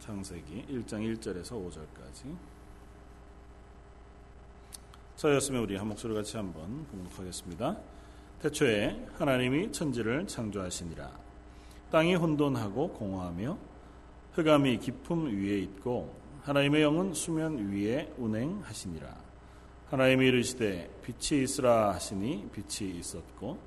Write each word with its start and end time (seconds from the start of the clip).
창세기 0.00 0.66
1장 0.70 1.18
1절에서 1.18 1.50
5절까지. 1.52 2.34
저였으면 5.16 5.62
우리 5.62 5.76
한 5.76 5.86
목소리 5.88 6.14
같이 6.14 6.38
한번 6.38 6.86
공독하겠습니다. 6.86 7.76
태초에 8.40 9.08
하나님이 9.18 9.70
천지를 9.70 10.26
창조하시니라. 10.26 11.10
땅이 11.90 12.14
혼돈하고 12.14 12.88
공허하며 12.94 13.58
흑암이 14.32 14.78
깊음 14.78 15.26
위에 15.26 15.58
있고 15.58 16.16
하나님의 16.44 16.82
영은 16.82 17.12
수면 17.12 17.70
위에 17.70 18.10
운행하시니라. 18.16 19.14
하나님이 19.90 20.28
이르시되 20.28 20.88
빛이 21.02 21.42
있으라 21.42 21.92
하시니 21.92 22.48
빛이 22.52 22.98
있었고 22.98 23.58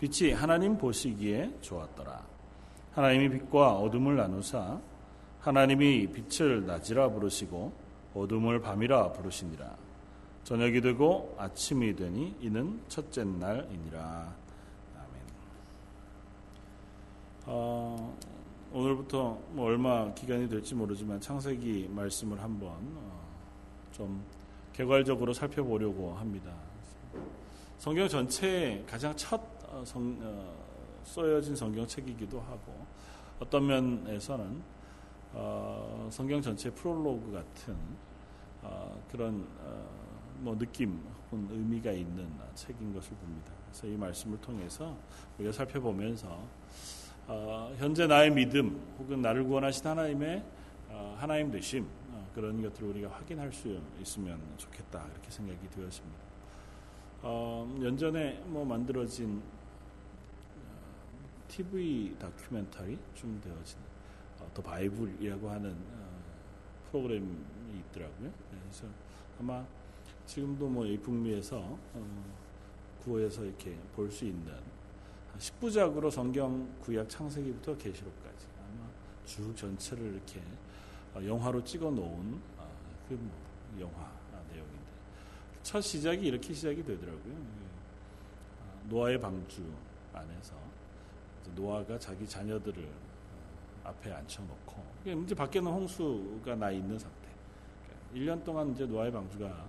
빛이 0.00 0.32
하나님 0.32 0.76
보시기에 0.76 1.58
좋았더라. 1.60 2.26
하나님이 2.92 3.38
빛과 3.38 3.76
어둠을 3.76 4.16
나누사 4.16 4.80
하나님이 5.46 6.08
빛을 6.08 6.66
낮이라 6.66 7.08
부르시고 7.10 7.72
어둠을 8.14 8.60
밤이라 8.60 9.12
부르시니라. 9.12 9.76
저녁이 10.42 10.80
되고 10.80 11.36
아침이 11.38 11.94
되니 11.94 12.34
이는 12.40 12.80
첫째 12.88 13.22
날이니라. 13.22 14.34
아멘. 14.96 15.22
어, 17.46 18.18
오늘부터 18.72 19.38
뭐 19.52 19.66
얼마 19.66 20.12
기간이 20.14 20.48
될지 20.48 20.74
모르지만 20.74 21.20
창세기 21.20 21.90
말씀을 21.92 22.42
한번 22.42 22.70
어, 22.96 23.22
좀 23.92 24.24
개괄적으로 24.72 25.32
살펴보려고 25.32 26.12
합니다. 26.14 26.50
성경 27.78 28.08
전체에 28.08 28.82
가장 28.84 29.14
첫 29.14 29.40
어, 29.68 29.84
성, 29.86 30.18
어, 30.22 30.56
써여진 31.04 31.54
성경책이기도 31.54 32.40
하고 32.40 32.84
어떤 33.38 33.64
면에서는 33.64 34.75
어, 35.38 36.08
성경 36.10 36.40
전체 36.40 36.70
프롤로그 36.70 37.30
같은 37.30 37.76
어, 38.62 38.98
그런 39.10 39.46
어, 39.60 39.86
뭐 40.38 40.56
느낌 40.56 40.98
혹은 41.26 41.46
의미가 41.50 41.92
있는 41.92 42.26
책인 42.54 42.94
것을 42.94 43.14
봅니다. 43.16 43.52
그래서 43.66 43.86
이 43.86 43.96
말씀을 43.98 44.40
통해서 44.40 44.96
우리가 45.38 45.52
살펴보면서 45.52 46.42
어, 47.26 47.74
현재 47.76 48.06
나의 48.06 48.30
믿음 48.30 48.80
혹은 48.98 49.20
나를 49.20 49.44
구원하신 49.44 49.86
하나님의 49.86 50.42
어, 50.88 51.16
하나님 51.18 51.50
되심 51.50 51.86
어, 52.12 52.26
그런 52.34 52.62
것들을 52.62 52.88
우리가 52.88 53.10
확인할 53.10 53.52
수 53.52 53.78
있으면 54.00 54.40
좋겠다 54.56 55.06
이렇게 55.12 55.30
생각이 55.30 55.68
되었습니다. 55.68 56.18
어, 57.22 57.78
연전에 57.82 58.42
뭐 58.46 58.64
만들어진 58.64 59.42
TV 61.48 62.16
다큐멘터리 62.18 62.98
좀 63.14 63.38
되어진 63.42 63.78
어, 63.78 63.95
더 64.56 64.62
바이블이라고 64.62 65.50
하는 65.50 65.70
어, 65.70 66.20
프로그램이 66.90 67.28
있더라고요. 67.90 68.28
네, 68.28 68.58
그래서 68.62 68.86
아마 69.38 69.62
지금도 70.24 70.66
뭐이 70.68 70.96
북미에서 70.98 71.58
어, 71.58 72.24
구호에서 73.04 73.44
이렇게 73.44 73.76
볼 73.94 74.10
수 74.10 74.24
있는 74.24 74.50
10부작으로 75.38 76.10
성경 76.10 76.66
구약 76.80 77.06
창세기부터 77.10 77.76
계시록까지 77.76 78.46
아마 78.58 78.88
쭉 79.26 79.54
전체를 79.54 80.14
이렇게 80.14 80.40
영화로 81.26 81.62
찍어 81.62 81.90
놓은 81.90 82.40
그 83.08 83.14
뭐 83.14 83.30
영화 83.78 84.10
내용인데 84.50 84.80
첫 85.62 85.82
시작이 85.82 86.26
이렇게 86.26 86.54
시작이 86.54 86.82
되더라고요. 86.82 87.34
노아의 88.88 89.20
방주 89.20 89.62
안에서 90.14 90.54
노아가 91.54 91.98
자기 91.98 92.26
자녀들을 92.26 92.82
어, 92.82 93.05
앞에 93.88 94.12
앉혀놓고 94.12 94.84
이제 95.24 95.34
밖에는 95.34 95.70
홍수가 95.70 96.54
나 96.56 96.70
있는 96.70 96.98
상태. 96.98 97.16
1년 98.12 98.24
그러니까 98.24 98.44
동안 98.44 98.72
이제 98.72 98.86
노아의 98.86 99.12
방주가 99.12 99.68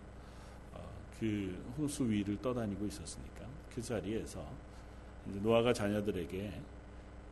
어, 0.73 0.89
그 1.19 1.73
홍수 1.77 2.07
위를 2.07 2.41
떠다니고 2.41 2.85
있었으니까 2.85 3.45
그 3.73 3.81
자리에서 3.81 4.45
노아가 5.25 5.73
자녀들에게 5.73 6.61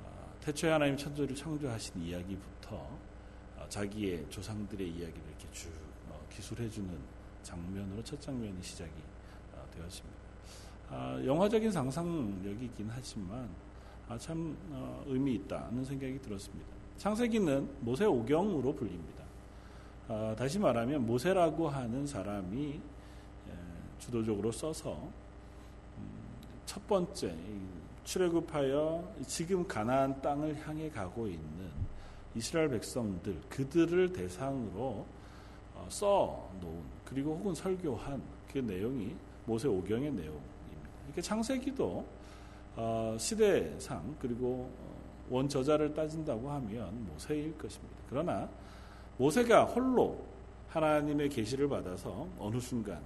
어, 0.04 0.38
태초에 0.42 0.72
하나님 0.72 0.98
천조를 0.98 1.36
창조하신 1.36 2.02
이야기부터 2.02 2.88
자기의 3.70 4.30
조상들의 4.30 4.88
이야기를 4.88 5.22
이렇게 5.28 5.48
쭉 5.52 5.72
기술해주는 6.30 6.90
장면으로 7.44 8.04
첫 8.04 8.20
장면이 8.20 8.62
시작이 8.62 8.92
되었습니다. 9.76 10.18
아, 10.90 11.22
영화적인 11.26 11.72
상상력이긴 11.72 12.90
하지만 12.90 13.50
아, 14.08 14.18
참 14.18 14.56
어, 14.70 15.04
의미 15.08 15.36
있다는 15.36 15.84
생각이 15.84 16.20
들었습니다. 16.22 16.75
창세기는 16.98 17.70
모세 17.82 18.06
오경으로 18.06 18.74
불립니다. 18.74 19.24
아, 20.08 20.36
다시 20.38 20.60
말하면 20.60 21.06
모세라고 21.06 21.68
하는 21.68 22.06
사람이 22.06 22.74
예, 22.74 23.52
주도적으로 24.00 24.52
써서 24.52 24.94
음, 25.98 26.04
첫 26.66 26.86
번째 26.88 27.36
출애굽하여 28.04 29.16
지금 29.26 29.68
가나안 29.68 30.22
땅을 30.22 30.56
향해 30.66 30.90
가고 30.90 31.28
있는 31.28 31.72
이스라엘 32.36 32.70
백성들 32.70 33.42
그들을 33.50 34.14
대상으로 34.14 35.06
어, 35.74 35.88
써 35.90 36.50
놓은 36.62 36.82
그리고 37.04 37.36
혹은 37.36 37.56
설교한 37.56 38.22
그 38.52 38.60
내용이 38.60 39.16
모세 39.46 39.68
오경의 39.68 40.12
내용입니다. 40.12 40.46
이렇게 41.06 41.22
창세기도 41.22 42.06
어, 42.76 43.16
시대상 43.20 44.16
그리고 44.20 44.70
어, 44.80 44.95
원저자를 45.30 45.94
따진다고 45.94 46.50
하면 46.50 47.06
모세일 47.06 47.58
것입니다. 47.58 47.96
그러나 48.10 48.50
모세가 49.18 49.66
홀로 49.66 50.26
하나님의 50.70 51.30
계시를 51.30 51.70
받아서 51.70 52.28
어느 52.38 52.60
순간 52.60 53.02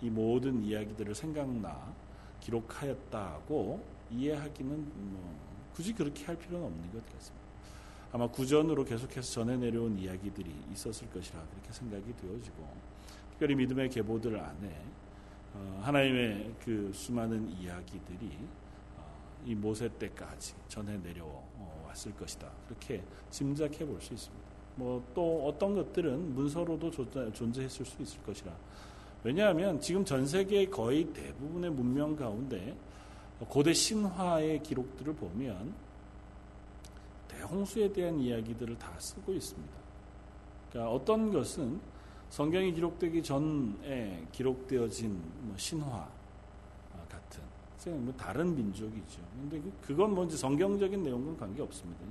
이 0.00 0.10
모든 0.10 0.62
이야기들을 0.62 1.14
생각나 1.14 1.94
기록하였다고 2.40 3.82
이해하기는 4.10 4.92
뭐 4.94 5.36
굳이 5.74 5.92
그렇게 5.92 6.24
할 6.24 6.36
필요는 6.36 6.66
없는 6.66 6.92
것 6.92 7.04
같습니다. 7.12 7.46
아마 8.12 8.26
구전으로 8.28 8.84
계속해서 8.84 9.32
전해 9.32 9.56
내려온 9.56 9.98
이야기들이 9.98 10.50
있었을 10.72 11.08
것이라 11.10 11.40
그렇게 11.50 11.72
생각이 11.72 12.14
되어지고 12.16 12.66
특별히 13.30 13.54
믿음의 13.54 13.90
계보들 13.90 14.38
안에 14.38 14.82
어, 15.54 15.80
하나님의 15.84 16.54
그 16.64 16.90
수많은 16.94 17.50
이야기들이 17.50 18.38
이 19.44 19.54
모세 19.54 19.88
때까지 19.88 20.54
전해 20.68 20.96
내려 21.02 21.24
왔을 21.96 22.14
것이다. 22.16 22.48
그렇게 22.68 23.02
짐작해 23.30 23.84
볼 23.84 24.00
수 24.00 24.12
있습니다. 24.14 24.46
뭐 24.76 25.02
또 25.14 25.46
어떤 25.46 25.74
것들은 25.74 26.34
문서로도 26.34 26.90
존재했을 27.32 27.86
수 27.86 28.02
있을 28.02 28.22
것이라. 28.22 28.52
왜냐하면 29.24 29.80
지금 29.80 30.04
전 30.04 30.26
세계 30.26 30.66
거의 30.66 31.04
대부분의 31.12 31.70
문명 31.70 32.14
가운데 32.14 32.76
고대 33.48 33.72
신화의 33.72 34.62
기록들을 34.62 35.14
보면 35.14 35.74
대홍수에 37.28 37.92
대한 37.92 38.20
이야기들을 38.20 38.78
다 38.78 38.92
쓰고 38.98 39.32
있습니다. 39.32 39.74
그러니까 40.70 40.92
어떤 40.92 41.32
것은 41.32 41.80
성경이 42.28 42.72
기록되기 42.72 43.22
전에 43.22 44.26
기록되어진 44.32 45.20
뭐 45.40 45.54
신화 45.56 46.08
뭐 47.90 48.12
다른 48.16 48.54
민족이죠. 48.54 49.20
근데 49.40 49.60
그, 49.60 49.72
그건 49.80 50.14
뭔지 50.14 50.36
성경적인 50.36 51.02
내용과는 51.02 51.38
관계 51.38 51.62
없습니다. 51.62 52.04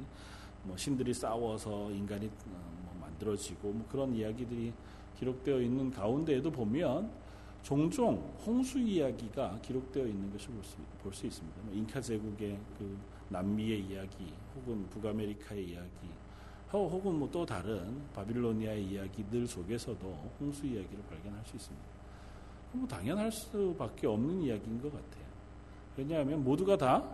뭐 0.63 0.75
신들이 0.77 1.13
싸워서 1.13 1.91
인간이 1.91 2.27
어, 2.27 2.31
뭐 2.85 2.95
만들어지고 3.01 3.71
뭐 3.71 3.85
그런 3.89 4.13
이야기들이 4.15 4.73
기록되어 5.19 5.61
있는 5.61 5.91
가운데에도 5.91 6.51
보면 6.51 7.09
종종 7.61 8.15
홍수 8.45 8.77
이야기가 8.79 9.59
기록되어 9.61 10.05
있는 10.05 10.31
것을 10.31 10.49
볼 11.01 11.13
수 11.13 11.25
있습니다. 11.25 11.61
뭐 11.63 11.73
잉카 11.73 12.01
제국의 12.01 12.59
그 12.77 12.97
남미의 13.29 13.85
이야기, 13.85 14.33
혹은 14.55 14.87
북아메리카의 14.89 15.69
이야기, 15.69 16.09
혹은 16.71 17.15
뭐 17.19 17.29
또 17.31 17.45
다른 17.45 18.01
바빌로니아의 18.13 18.85
이야기들 18.85 19.47
속에서도 19.47 20.31
홍수 20.39 20.65
이야기를 20.65 21.03
발견할 21.09 21.43
수 21.45 21.55
있습니다. 21.55 21.85
뭐 22.73 22.87
당연할 22.87 23.31
수밖에 23.31 24.07
없는 24.07 24.41
이야기인 24.41 24.81
것 24.81 24.91
같아요. 24.91 25.24
왜냐하면 25.97 26.43
모두가 26.43 26.77
다그 26.77 27.07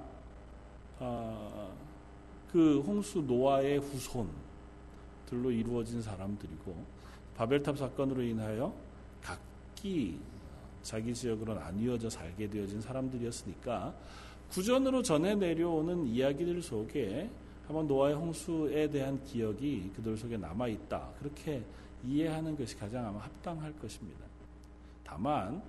아, 1.00 1.72
홍수 2.54 3.22
노아의 3.22 3.80
후손들로 3.80 5.52
이루어진 5.52 6.02
사람들이고 6.02 7.02
바벨탑 7.36 7.78
사건으로 7.78 8.22
인하여 8.22 8.74
각기 9.22 10.20
자기 10.84 11.14
지역으로 11.14 11.54
나뉘어져 11.54 12.10
살게 12.10 12.50
되어진 12.50 12.82
사람들이었으니까 12.82 13.94
구전으로 14.50 15.02
전해 15.02 15.36
내려오는 15.36 16.06
이야기들 16.08 16.62
속에 16.62 17.30
한번 17.68 17.88
노아의 17.88 18.16
홍수에 18.16 18.90
대한 18.90 19.24
기억이 19.24 19.92
그들 19.96 20.18
속에 20.18 20.36
남아 20.38 20.68
있다. 20.68 21.10
그렇게 21.20 21.64
이해하는 22.04 22.58
것이 22.58 22.76
가장 22.78 23.08
아마 23.08 23.20
합당할 23.20 23.72
것입니다. 23.80 24.26
다만 25.06 25.62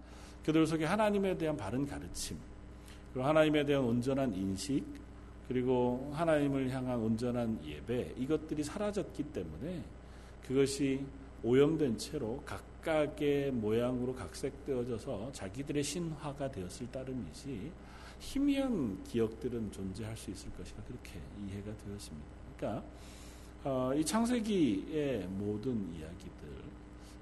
그들 0.44 0.66
속에 0.66 0.84
하나님에 0.84 1.38
대한 1.38 1.56
바른 1.56 1.86
가르침, 1.86 2.36
그리고 3.12 3.26
하나님에 3.26 3.64
대한 3.64 3.84
온전한 3.84 4.34
인식, 4.34 4.84
그리고 5.48 6.10
하나님을 6.14 6.70
향한 6.70 6.98
온전한 6.98 7.58
예배, 7.64 8.14
이것들이 8.16 8.62
사라졌기 8.62 9.24
때문에 9.24 9.82
그것이 10.46 11.04
오염된 11.42 11.98
채로 11.98 12.42
각각의 12.46 13.50
모양으로 13.52 14.14
각색되어져서 14.14 15.32
자기들의 15.32 15.82
신화가 15.82 16.50
되었을 16.50 16.90
따름이지 16.90 17.72
희미한 18.20 19.02
기억들은 19.04 19.72
존재할 19.72 20.16
수 20.16 20.30
있을 20.30 20.50
것이라 20.52 20.82
그렇게 20.84 21.18
이해가 21.46 21.76
되었습니다. 21.76 22.26
그러니까 22.56 22.84
어, 23.64 23.92
이 23.94 24.04
창세기의 24.04 25.26
모든 25.28 25.92
이야기들 25.92 26.48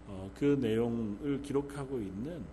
어, 0.06 0.30
그 0.34 0.58
내용을 0.60 1.40
기록하고 1.42 1.98
있는 1.98 2.44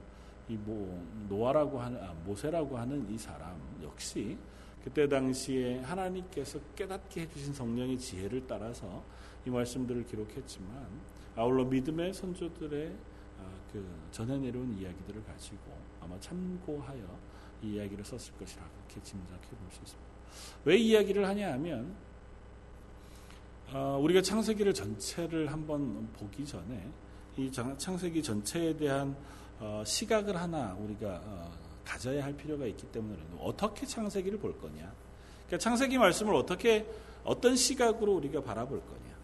이뭐 0.50 1.26
노아라고 1.30 1.80
하는 1.80 2.02
아, 2.02 2.14
모세라고 2.26 2.78
하는 2.78 3.10
이 3.10 3.18
사람 3.18 3.60
역시 3.84 4.38
그때 4.84 5.08
당시에 5.08 5.80
하나님께서 5.80 6.60
깨닫게 6.76 7.22
해주신 7.22 7.54
성령의 7.54 7.98
지혜를 7.98 8.48
따라서 8.48 9.04
이 9.46 9.50
말씀들을 9.50 10.06
기록했지만 10.06 10.88
아울러 11.36 11.66
믿음의 11.66 12.14
선조들의 12.14 12.96
아, 13.40 13.52
그 13.72 13.86
전해 14.12 14.38
내려온 14.38 14.74
이야기들을 14.74 15.24
가지고 15.26 15.78
아마 16.02 16.20
참고하여 16.20 17.20
이 17.64 17.74
이야기를 17.74 18.06
썼을 18.06 18.38
것이라 18.40 18.64
그렇게 18.70 19.02
짐작해 19.02 19.50
볼 19.50 19.70
수 19.72 19.82
있습니다. 19.82 20.08
왜 20.66 20.78
이야기를 20.78 21.28
하냐 21.28 21.54
하면 21.54 21.96
어, 23.74 24.00
우리가 24.02 24.22
창세기를 24.22 24.74
전체를 24.74 25.52
한번 25.52 26.08
보기 26.14 26.46
전에 26.46 26.90
이 27.38 27.52
창세기 27.52 28.24
전체에 28.24 28.76
대한 28.76 29.16
어, 29.60 29.84
시각을 29.86 30.36
하나 30.36 30.76
우리가 30.80 31.22
어, 31.24 31.52
가져야 31.86 32.24
할 32.24 32.34
필요가 32.34 32.66
있기 32.66 32.88
때문에 32.88 33.18
어떻게 33.40 33.86
창세기를 33.86 34.40
볼 34.40 34.60
거냐. 34.60 34.92
그러니까 35.46 35.58
창세기 35.60 35.98
말씀을 35.98 36.34
어떻게 36.34 36.86
어떤 37.24 37.56
시각으로 37.56 38.16
우리가 38.16 38.42
바라볼 38.42 38.82
거냐. 38.82 39.18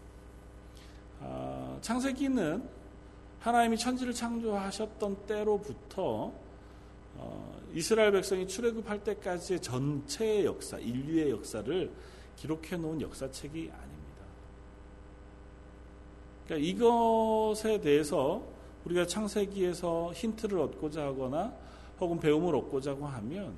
어, 1.20 1.78
창세기는 1.80 2.68
하나님이 3.40 3.76
천지를 3.76 4.12
창조하셨던 4.14 5.26
때로부터 5.26 6.32
어, 7.16 7.60
이스라엘 7.74 8.12
백성이 8.12 8.46
출애굽할 8.46 9.04
때까지의 9.04 9.60
전체의 9.60 10.44
역사, 10.44 10.78
인류의 10.78 11.30
역사를 11.30 11.90
기록해 12.36 12.76
놓은 12.76 13.00
역사책이 13.00 13.70
아닙니다. 13.72 13.93
그러니까 16.44 16.68
이것에 16.68 17.80
대해서 17.80 18.42
우리가 18.84 19.06
창세기에서 19.06 20.12
힌트를 20.12 20.58
얻고자 20.58 21.04
하거나 21.04 21.52
혹은 22.00 22.18
배움을 22.20 22.54
얻고자 22.54 22.94
하면 22.94 23.54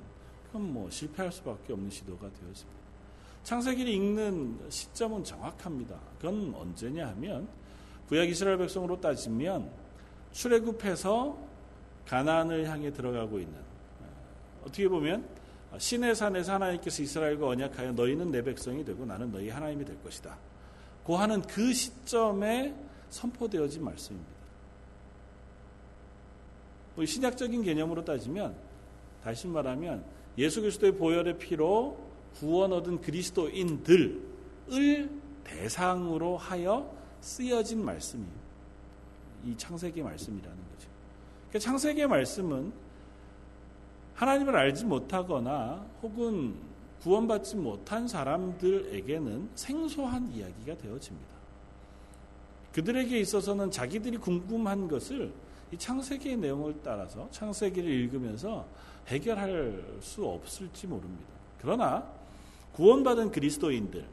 그건 0.47 0.73
뭐 0.73 0.89
실패할 0.89 1.31
수밖에 1.31 1.73
없는 1.73 1.89
시도가 1.89 2.29
되었습니다. 2.29 2.77
창세기를 3.43 3.91
읽는 3.93 4.59
시점은 4.69 5.23
정확합니다. 5.23 5.99
그건 6.19 6.53
언제냐 6.55 7.07
하면 7.09 7.47
구약 8.07 8.29
이스라엘 8.29 8.57
백성으로 8.57 8.99
따지면 8.99 9.69
출애굽해서 10.31 11.37
가나안을 12.05 12.67
향해 12.69 12.91
들어가고 12.91 13.39
있는 13.39 13.55
어, 13.55 14.05
어떻게 14.61 14.87
보면 14.87 15.27
신의 15.77 16.15
산에서 16.15 16.53
하나님께서 16.53 17.03
이스라엘과 17.03 17.47
언약하여 17.47 17.91
너희는 17.91 18.31
내 18.31 18.41
백성이 18.41 18.85
되고 18.85 19.05
나는 19.05 19.31
너희 19.31 19.49
하나님이 19.49 19.83
될 19.83 20.01
것이다. 20.01 20.37
고하는 21.07 21.41
그 21.43 21.71
시점에 21.71 22.75
선포되어진 23.09 23.81
말씀입니다. 23.81 24.29
뭐 26.95 27.05
신약적인 27.05 27.63
개념으로 27.63 28.03
따지면 28.03 28.53
다시 29.23 29.47
말하면 29.47 30.03
예수 30.37 30.59
그리스도의 30.59 30.97
보혈의 30.97 31.37
피로 31.37 31.97
구원 32.35 32.73
얻은 32.73 32.99
그리스도인들을 32.99 34.21
대상으로 35.45 36.35
하여 36.35 36.93
쓰여진 37.21 37.85
말씀이에요. 37.85 38.47
이 39.45 39.55
창세기 39.55 40.03
말씀이라는 40.03 40.57
거죠. 40.57 40.89
그러니까 41.47 41.59
창세기의 41.59 42.07
말씀은 42.07 42.73
하나님을 44.13 44.57
알지 44.57 44.83
못하거나 44.83 45.85
혹은 46.03 46.55
구원받지 47.01 47.55
못한 47.55 48.07
사람들에게는 48.07 49.49
생소한 49.55 50.31
이야기가 50.31 50.77
되어집니다. 50.77 51.37
그들에게 52.73 53.19
있어서는 53.19 53.71
자기들이 53.71 54.17
궁금한 54.17 54.87
것을 54.87 55.31
이 55.71 55.77
창세기의 55.77 56.37
내용을 56.37 56.75
따라서 56.83 57.27
창세기를 57.31 57.89
읽으면서 57.89 58.67
해결할 59.07 59.97
수 60.01 60.25
없을지 60.25 60.87
모릅니다. 60.87 61.27
그러나 61.59 62.07
구원받은 62.73 63.31
그리스도인들, 63.31 64.05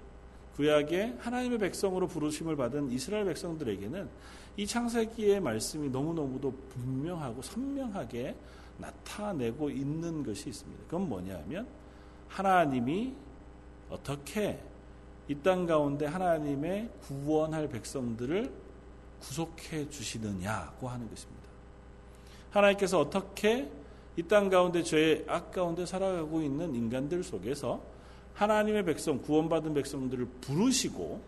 구약의 0.57 1.17
하나님의 1.19 1.59
백성으로 1.59 2.07
부르심을 2.07 2.57
받은 2.57 2.91
이스라엘 2.93 3.25
백성들에게는 3.27 4.09
이 4.57 4.67
창세기의 4.67 5.41
말씀이 5.41 5.89
너무너무도 5.91 6.53
분명하고 6.71 7.43
선명하게 7.43 8.37
나타내고 8.79 9.71
있는 9.71 10.23
것이 10.23 10.49
있습니다. 10.49 10.85
그건 10.85 11.09
뭐냐 11.09 11.39
하면 11.41 11.67
하나님이 12.35 13.15
어떻게 13.91 14.59
이 15.29 15.35
땅 15.37 15.67
가운데 15.67 16.05
하나님의 16.07 16.91
구원할 17.01 17.69
백성들을 17.69 18.53
구속해 19.21 19.89
주시느냐고 19.89 20.89
하는 20.89 21.09
것입니다. 21.09 21.45
하나님께서 22.51 23.01
어떻게 23.01 23.71
이 24.17 24.23
땅 24.25 24.49
가운데 24.49 24.83
죄의 24.83 25.25
악 25.29 25.51
가운데 25.53 25.87
살아가고 25.87 26.43
있는 26.43 26.75
인간들 26.75 27.23
속에서 27.23 27.81
하나님의 28.35 28.85
백성, 28.85 29.23
구원받은 29.23 29.73
백성들을 29.75 30.27
부르시고 30.41 31.21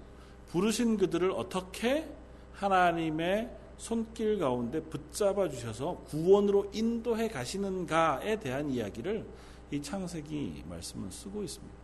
부르신 0.50 0.97
그들을 0.97 1.31
어떻게 1.31 2.08
하나님의 2.55 3.49
손길 3.79 4.38
가운데 4.38 4.81
붙잡아 4.81 5.49
주셔서 5.49 6.03
구원으로 6.08 6.70
인도해 6.73 7.29
가시는가에 7.29 8.41
대한 8.41 8.70
이야기를 8.70 9.25
이 9.71 9.83
창세기 9.83 10.65
말씀은 10.69 11.11
쓰고 11.11 11.43
있습니다. 11.43 11.75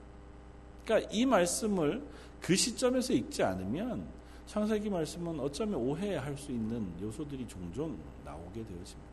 그러니까 0.84 1.10
이 1.12 1.26
말씀을 1.26 2.02
그 2.40 2.56
시점에서 2.56 3.12
읽지 3.12 3.42
않으면 3.42 4.06
창세기 4.46 4.90
말씀은 4.90 5.40
어쩌면 5.40 5.80
오해할 5.80 6.36
수 6.36 6.52
있는 6.52 6.92
요소들이 7.00 7.46
종종 7.48 7.96
나오게 8.24 8.64
되어집니다. 8.64 9.12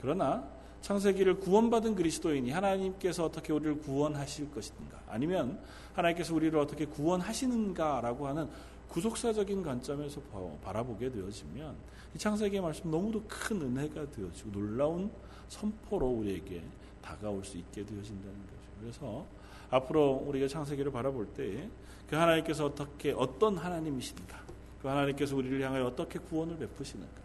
그러나 0.00 0.48
창세기를 0.82 1.40
구원받은 1.40 1.94
그리스도인이 1.94 2.50
하나님께서 2.50 3.24
어떻게 3.24 3.52
우리를 3.52 3.80
구원하실 3.80 4.50
것인가 4.50 4.98
아니면 5.08 5.60
하나님께서 5.94 6.34
우리를 6.34 6.58
어떻게 6.58 6.86
구원하시는가라고 6.86 8.26
하는 8.26 8.48
구속사적인 8.88 9.62
관점에서 9.62 10.20
바라보게 10.64 11.10
되어지면 11.10 11.76
이 12.14 12.18
창세기의 12.18 12.62
말씀 12.62 12.90
너무도 12.90 13.24
큰 13.28 13.60
은혜가 13.60 14.10
되어지고 14.10 14.50
놀라운 14.52 15.10
선포로 15.48 16.08
우리에게 16.08 16.62
다가올 17.02 17.44
수 17.44 17.56
있게 17.58 17.84
되어진다는 17.84 18.34
거죠. 18.34 18.70
그래서 18.80 19.26
앞으로 19.70 20.24
우리가 20.26 20.48
창세기를 20.48 20.90
바라볼 20.92 21.26
때 21.28 21.68
그 22.10 22.16
하나님께서 22.16 22.66
어떻게 22.66 23.12
어떤 23.12 23.56
하나님이신가, 23.56 24.42
그 24.82 24.88
하나님께서 24.88 25.36
우리를 25.36 25.62
향하여 25.62 25.86
어떻게 25.86 26.18
구원을 26.18 26.58
베푸시는가, 26.58 27.20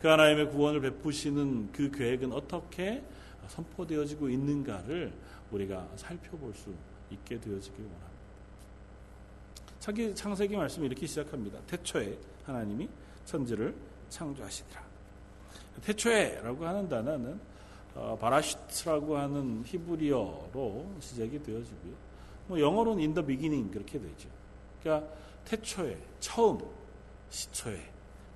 그 0.00 0.08
하나님의 0.08 0.48
구원을 0.48 0.80
베푸시는 0.80 1.70
그 1.70 1.90
계획은 1.90 2.32
어떻게 2.32 3.04
선포되어지고 3.46 4.30
있는가를 4.30 5.12
우리가 5.50 5.86
살펴볼 5.96 6.54
수 6.54 6.74
있게 7.10 7.38
되어지길 7.38 7.80
원합니다. 7.84 8.08
자기 9.78 10.14
창세기 10.14 10.56
말씀이 10.56 10.86
이렇게 10.86 11.06
시작합니다. 11.06 11.60
태초에 11.66 12.16
하나님이 12.46 12.88
천지를 13.26 13.74
창조하시니라. 14.08 14.82
태초에라고 15.82 16.66
하는 16.66 16.88
단어는 16.88 17.32
어, 17.32 17.38
바라시트라고 17.94 19.16
하는 19.16 19.62
히브리어로 19.66 20.86
시작이 21.00 21.42
되어지고요. 21.42 21.92
뭐 22.48 22.60
영어로는 22.60 23.14
the 23.14 23.26
beginning 23.26 23.72
그렇게 23.72 24.00
되죠. 24.00 24.28
그러니까 24.82 25.08
태초에, 25.44 25.98
처음, 26.20 26.58
시초에 27.30 27.78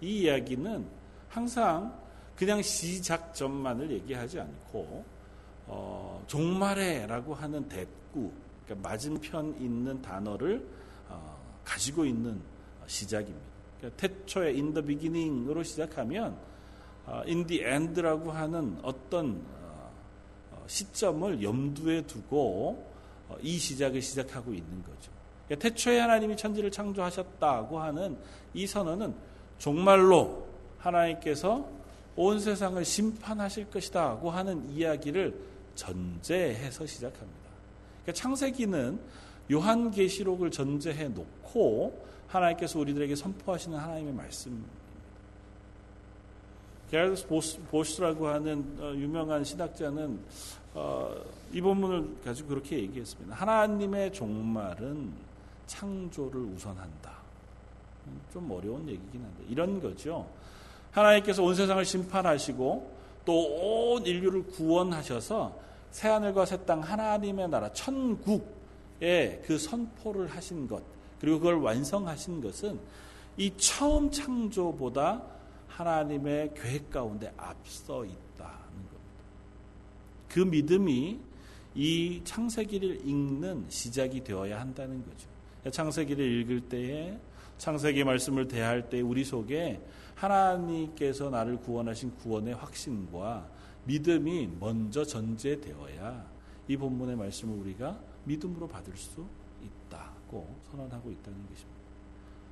이 0.00 0.22
이야기는 0.22 0.86
항상 1.28 1.98
그냥 2.36 2.60
시작점만을 2.60 3.90
얘기하지 3.90 4.40
않고 4.40 5.04
어, 5.66 6.22
종말에라고 6.26 7.34
하는 7.34 7.68
대꾸, 7.68 8.30
그러니까 8.64 8.88
맞은편 8.88 9.56
있는 9.60 10.00
단어를 10.02 10.66
어, 11.08 11.36
가지고 11.64 12.04
있는 12.04 12.40
시작입니다. 12.86 13.46
그러니까 13.78 13.96
태초에 14.00 14.52
the 14.52 14.82
beginning으로 14.82 15.62
시작하면 15.62 16.36
어, 17.06 17.22
in 17.26 17.46
the 17.46 17.62
end라고 17.62 18.30
하는 18.32 18.78
어떤 18.82 19.42
어, 19.62 19.90
어, 20.52 20.64
시점을 20.66 21.42
염두에 21.42 22.02
두고 22.02 22.84
이 23.40 23.58
시작을 23.58 24.02
시작하고 24.02 24.52
있는 24.52 24.82
거죠. 24.82 25.10
그러니까 25.46 25.68
태초에 25.68 25.98
하나님이 26.00 26.36
천지를 26.36 26.70
창조하셨다고 26.70 27.78
하는 27.78 28.16
이 28.54 28.66
선언은 28.66 29.14
종말로 29.58 30.46
하나님께서 30.78 31.68
온 32.16 32.40
세상을 32.40 32.84
심판하실 32.84 33.70
것이다고 33.70 34.30
하는 34.30 34.68
이야기를 34.70 35.34
전제해서 35.74 36.86
시작합니다. 36.86 37.50
그러니까 38.02 38.12
창세기는 38.12 38.98
요한계시록을 39.52 40.50
전제해 40.50 41.08
놓고 41.08 42.06
하나님께서 42.26 42.78
우리들에게 42.78 43.14
선포하시는 43.14 43.76
하나님의 43.76 44.12
말씀. 44.12 44.64
게르스 46.90 47.26
보스라고 47.70 48.28
하는 48.28 48.76
어, 48.80 48.92
유명한 48.94 49.42
신학자는 49.44 50.18
어, 50.74 51.14
이 51.52 51.60
본문을 51.60 52.16
가지고 52.24 52.50
그렇게 52.50 52.78
얘기했습니다. 52.78 53.34
하나님의 53.34 54.12
종말은 54.12 55.10
창조를 55.66 56.40
우선한다. 56.40 57.16
좀 58.32 58.48
어려운 58.50 58.86
얘기긴 58.88 59.20
한데 59.22 59.44
이런 59.48 59.80
거죠. 59.80 60.26
하나님께서 60.92 61.42
온 61.42 61.54
세상을 61.54 61.84
심판하시고 61.84 62.96
또 63.24 63.32
온 63.34 64.06
인류를 64.06 64.44
구원하셔서 64.46 65.52
새 65.90 66.08
하늘과 66.08 66.46
새 66.46 66.56
땅 66.58 66.80
하나님의 66.80 67.48
나라 67.48 67.72
천국에 67.72 69.42
그 69.44 69.58
선포를 69.58 70.28
하신 70.28 70.68
것 70.68 70.82
그리고 71.20 71.38
그걸 71.38 71.56
완성하신 71.56 72.40
것은 72.42 72.78
이 73.36 73.52
처음 73.56 74.10
창조보다 74.10 75.22
하나님의 75.76 76.54
계획 76.54 76.90
가운데 76.90 77.32
앞서 77.36 78.04
있다는 78.04 78.16
겁니다. 78.38 79.24
그 80.28 80.40
믿음이 80.40 81.20
이 81.74 82.20
창세기를 82.24 83.06
읽는 83.06 83.66
시작이 83.68 84.24
되어야 84.24 84.58
한다는 84.58 85.04
거죠. 85.04 85.28
창세기를 85.70 86.24
읽을 86.24 86.68
때에 86.68 87.18
창세기 87.58 88.04
말씀을 88.04 88.48
대할 88.48 88.88
때 88.88 89.02
우리 89.02 89.22
속에 89.24 89.80
하나님께서 90.14 91.28
나를 91.28 91.58
구원하신 91.58 92.16
구원의 92.16 92.54
확신과 92.54 93.46
믿음이 93.84 94.48
먼저 94.58 95.04
전제되어야 95.04 96.24
이 96.68 96.76
본문의 96.76 97.16
말씀을 97.16 97.58
우리가 97.58 97.98
믿음으로 98.24 98.66
받을 98.66 98.96
수 98.96 99.26
있다고 99.62 100.56
선언하고 100.70 101.10
있다는 101.10 101.38
것입니다. 101.48 101.76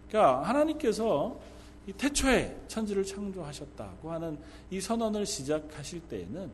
그러니까 0.08 0.48
하나님께서 0.48 1.38
이 1.38 1.63
태초에 1.92 2.64
천지를 2.66 3.04
창조하셨다고 3.04 4.10
하는 4.10 4.38
이 4.70 4.80
선언을 4.80 5.26
시작하실 5.26 6.00
때에는 6.08 6.50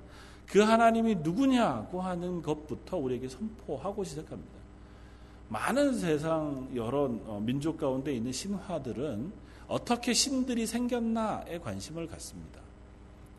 그 0.46 0.60
하나님이 0.60 1.16
누구냐고 1.16 2.00
하는 2.00 2.42
것부터 2.42 2.96
우리에게 2.96 3.28
선포하고 3.28 4.02
시작합니다. 4.02 4.60
많은 5.49 5.99
세상 5.99 6.68
여러 6.75 7.04
어, 7.26 7.40
민족 7.44 7.76
가운데 7.76 8.12
있는 8.12 8.32
신화들은 8.32 9.32
어떻게 9.68 10.12
신들이 10.12 10.66
생겼나에 10.66 11.58
관심을 11.58 12.06
갖습니다. 12.08 12.60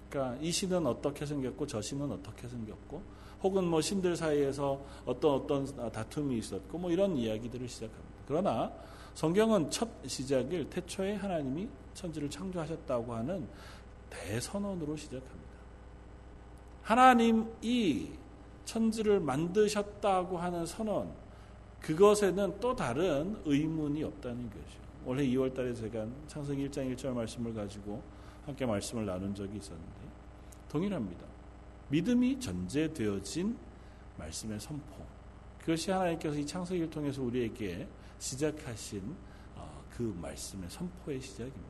그러니까 0.09 0.37
이 0.41 0.51
신은 0.51 0.85
어떻게 0.85 1.25
생겼고 1.25 1.67
저 1.67 1.81
신은 1.81 2.11
어떻게 2.11 2.47
생겼고 2.47 3.01
혹은 3.43 3.65
뭐 3.65 3.81
신들 3.81 4.15
사이에서 4.15 4.79
어떤 5.05 5.35
어떤 5.35 5.91
다툼이 5.91 6.37
있었고 6.37 6.77
뭐 6.77 6.91
이런 6.91 7.17
이야기들을 7.17 7.67
시작합니다. 7.67 8.09
그러나 8.27 8.71
성경은 9.13 9.69
첫 9.69 9.89
시작일 10.07 10.69
태초에 10.69 11.15
하나님이 11.15 11.67
천지를 11.93 12.29
창조하셨다고 12.29 13.13
하는 13.13 13.47
대선언으로 14.09 14.95
시작합니다. 14.95 15.51
하나님이 16.83 18.11
천지를 18.65 19.19
만드셨다고 19.19 20.37
하는 20.37 20.65
선언, 20.65 21.11
그것에는 21.81 22.59
또 22.59 22.75
다른 22.75 23.39
의문이 23.45 24.03
없다는 24.03 24.49
것이죠. 24.49 24.81
올해 25.05 25.25
2월 25.25 25.53
달에 25.53 25.73
제가 25.73 26.05
창세기 26.27 26.69
1장 26.69 26.95
1절 26.95 27.13
말씀을 27.13 27.53
가지고 27.53 28.01
함께 28.45 28.65
말씀을 28.65 29.05
나눈 29.05 29.33
적이 29.33 29.57
있었는데 29.57 30.01
동일합니다. 30.69 31.25
믿음이 31.89 32.39
전제되어진 32.39 33.57
말씀의 34.17 34.59
선포. 34.59 34.95
그것이 35.59 35.91
하나님께서 35.91 36.35
이 36.37 36.45
창세기를 36.45 36.89
통해서 36.89 37.21
우리에게 37.21 37.87
시작하신 38.21 39.01
어, 39.55 39.83
그 39.89 40.03
말씀의 40.21 40.69
선포의 40.69 41.19
시작입니다. 41.19 41.67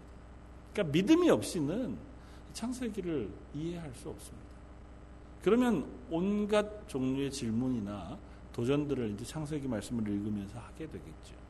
그러니까 0.73 0.91
믿음이 0.91 1.29
없이는 1.29 1.97
창세기를 2.53 3.29
이해할 3.55 3.91
수 3.93 4.09
없습니다. 4.09 4.51
그러면 5.41 5.87
온갖 6.09 6.87
종류의 6.87 7.31
질문이나 7.31 8.17
도전들을 8.53 9.11
이제 9.11 9.23
창세기 9.25 9.67
말씀을 9.67 10.07
읽으면서 10.07 10.59
하게 10.59 10.85
되겠죠. 10.87 11.41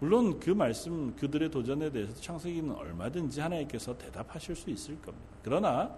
물론 0.00 0.38
그 0.38 0.50
말씀, 0.50 1.14
그들의 1.16 1.50
도전에 1.50 1.90
대해서 1.90 2.14
창세기는 2.20 2.72
얼마든지 2.72 3.40
하나님께서 3.40 3.98
대답하실 3.98 4.54
수 4.54 4.70
있을 4.70 4.94
겁니다. 5.02 5.26
그러나 5.42 5.92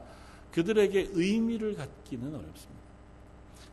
그들에게 0.53 1.11
의미를 1.13 1.75
갖기는 1.75 2.27
어렵습니다. 2.29 2.81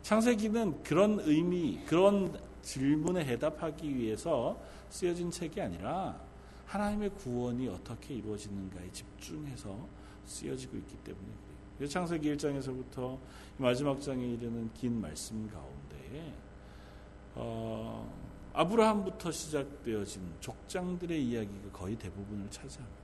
창세기는 0.03 0.84
그런 0.84 1.22
의미, 1.22 1.79
그런 1.86 2.38
질문에 2.67 3.24
해답하기 3.24 3.95
위해서 3.95 4.59
쓰여진 4.89 5.31
책이 5.31 5.62
아니라 5.62 6.19
하나님의 6.65 7.12
구원이 7.12 7.69
어떻게 7.69 8.15
이루어지는가에 8.15 8.91
집중해서 8.91 9.88
쓰여지고 10.25 10.75
있기 10.75 10.97
때문에 10.97 11.27
그래요. 11.77 11.88
창세기 11.88 12.36
1장에서부터 12.36 13.17
마지막 13.57 14.01
장에 14.01 14.21
이르는 14.33 14.69
긴 14.74 15.00
말씀 15.00 15.47
가운데 15.47 16.33
어, 17.36 18.13
아브라함부터 18.51 19.31
시작되어진 19.31 20.33
족장들의 20.41 21.24
이야기가 21.24 21.71
거의 21.71 21.95
대부분을 21.95 22.50
차지합니다. 22.50 22.97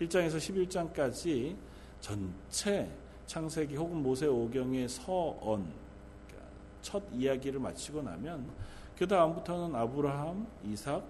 1장에서 0.00 0.36
11장까지 0.36 1.56
전체 2.00 2.90
창세기 3.24 3.76
혹은 3.76 4.02
모세 4.02 4.26
오경의 4.26 4.88
서언 4.90 5.72
그러니까 6.26 6.50
첫 6.82 7.02
이야기를 7.12 7.60
마치고 7.60 8.02
나면 8.02 8.46
그 9.00 9.08
다음부터는 9.08 9.74
아브라함, 9.74 10.46
이삭 10.66 11.02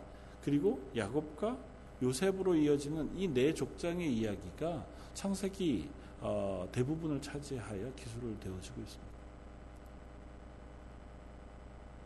그리고 0.44 0.80
야곱과 0.94 1.59
요셉으로 2.00 2.54
이어지는 2.54 3.18
이 3.18 3.26
네 3.26 3.52
족장의 3.52 4.16
이야기가 4.16 4.87
창세기 5.14 5.90
어, 6.20 6.68
대부분을 6.70 7.20
차지하여 7.20 7.92
기술을 7.97 8.38
되어지고 8.38 8.80
있습니다. 8.80 9.12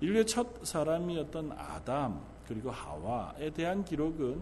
인류의 0.00 0.26
첫 0.26 0.64
사람이었던 0.64 1.52
아담 1.52 2.24
그리고 2.48 2.70
하와에 2.70 3.50
대한 3.50 3.84
기록은 3.84 4.40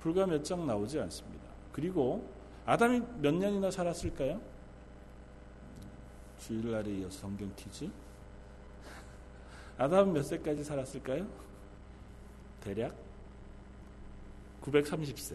불과 0.00 0.26
몇 0.26 0.42
장 0.42 0.66
나오지 0.66 0.98
않습니다. 0.98 1.44
그리고 1.70 2.28
아담이 2.66 3.02
몇 3.20 3.32
년이나 3.32 3.70
살았을까요? 3.70 4.40
주일날에 6.40 6.90
이어서 6.98 7.20
성경 7.20 7.52
퀴즈. 7.54 7.88
아담은 9.82 10.12
몇 10.12 10.22
세까지 10.22 10.62
살았을까요? 10.62 11.26
대략 12.60 12.94
930세. 14.62 15.34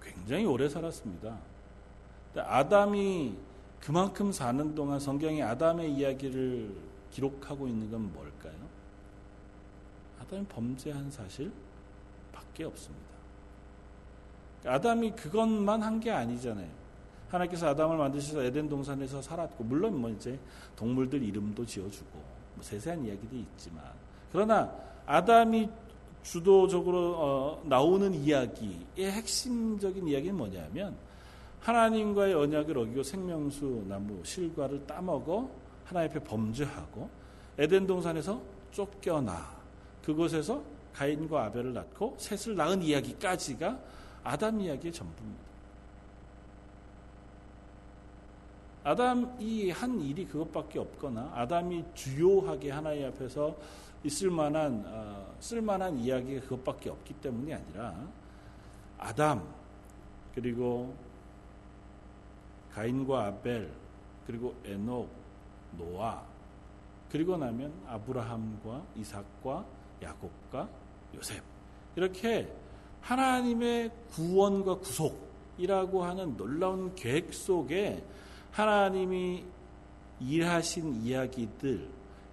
굉장히 0.00 0.44
오래 0.44 0.68
살았습니다. 0.68 1.36
아담이 2.36 3.36
그만큼 3.80 4.30
사는 4.30 4.72
동안 4.74 5.00
성경이 5.00 5.42
아담의 5.42 5.92
이야기를 5.94 6.72
기록하고 7.10 7.66
있는 7.66 7.90
건 7.90 8.12
뭘까요? 8.12 8.54
아담이 10.20 10.46
범죄한 10.46 11.10
사실 11.10 11.50
밖에 12.32 12.62
없습니다. 12.64 13.04
아담이 14.64 15.16
그것만 15.16 15.82
한 15.82 15.98
게 15.98 16.12
아니잖아요. 16.12 16.84
하나님께서 17.30 17.66
아담을 17.68 17.96
만드셔서 17.96 18.44
에덴 18.44 18.68
동산에서 18.68 19.20
살았고 19.20 19.64
물론 19.64 20.00
뭐 20.00 20.08
이제 20.08 20.38
동물들 20.76 21.20
이름도 21.20 21.66
지어주고 21.66 22.10
뭐 22.12 22.33
세세한 22.64 23.04
이야기도 23.04 23.36
있지만 23.36 23.84
그러나 24.32 24.72
아담이 25.06 25.68
주도적으로 26.22 27.14
어, 27.16 27.62
나오는 27.66 28.12
이야기의 28.14 29.12
핵심적인 29.12 30.08
이야기는 30.08 30.34
뭐냐면 30.34 30.96
하나님과의 31.60 32.34
언약을 32.34 32.76
어기고 32.78 33.02
생명수 33.02 33.84
나무 33.86 34.24
실과를 34.24 34.86
따먹어 34.86 35.48
하나님 35.84 36.10
앞에 36.10 36.20
범죄하고 36.24 37.08
에덴 37.58 37.86
동산에서 37.86 38.40
쫓겨나 38.72 39.54
그곳에서 40.02 40.62
가인과 40.94 41.44
아벨을 41.44 41.74
낳고 41.74 42.16
셋을 42.18 42.56
낳은 42.56 42.82
이야기까지가 42.82 43.78
아담 44.24 44.60
이야기의 44.60 44.92
전부입니다. 44.92 45.53
아담이 48.84 49.70
한 49.70 49.98
일이 50.00 50.26
그것밖에 50.26 50.78
없거나 50.78 51.32
아담이 51.34 51.84
주요하게 51.94 52.70
하나님 52.70 53.06
앞에서 53.08 53.56
있을 54.04 54.30
만한 54.30 54.84
어, 54.86 55.34
쓸만한 55.40 55.98
이야기가 55.98 56.42
그것밖에 56.42 56.90
없기 56.90 57.14
때문이 57.14 57.54
아니라 57.54 57.94
아담 58.98 59.42
그리고 60.34 60.94
가인과 62.72 63.26
아벨 63.26 63.70
그리고 64.26 64.54
에녹 64.64 65.08
노아 65.78 66.22
그리고 67.10 67.36
나면 67.38 67.72
아브라함과 67.86 68.82
이삭과 68.96 69.64
야곱과 70.02 70.68
요셉. 71.14 71.42
이렇게 71.96 72.52
하나님의 73.00 73.90
구원과 74.10 74.78
구속이라고 74.78 76.02
하는 76.02 76.36
놀라운 76.36 76.94
계획 76.94 77.32
속에 77.32 78.04
하나님이 78.54 79.44
일하신 80.20 81.02
이야기들 81.02 81.88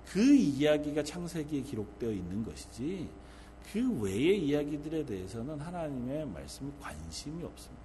그 0.06 0.36
이야기가 0.36 1.04
창세기에 1.04 1.62
기록되어 1.62 2.12
있는 2.12 2.46
것이지 2.46 3.10
그 3.74 4.00
외의 4.01 4.46
이야기들에 4.46 5.04
대해서는 5.04 5.60
하나님의 5.60 6.28
말씀에 6.28 6.70
관심이 6.80 7.44
없습니다. 7.44 7.82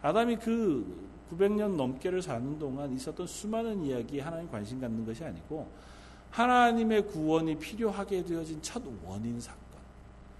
아담이 0.00 0.36
그 0.36 1.08
900년 1.32 1.74
넘게를 1.74 2.22
사는 2.22 2.58
동안 2.58 2.92
있었던 2.92 3.26
수많은 3.26 3.82
이야기에 3.82 4.20
하나님 4.20 4.48
관심 4.48 4.80
갖는 4.80 5.04
것이 5.04 5.24
아니고 5.24 5.68
하나님의 6.30 7.08
구원이 7.08 7.58
필요하게 7.58 8.24
되어진 8.24 8.62
첫 8.62 8.82
원인 9.04 9.40
사건. 9.40 9.60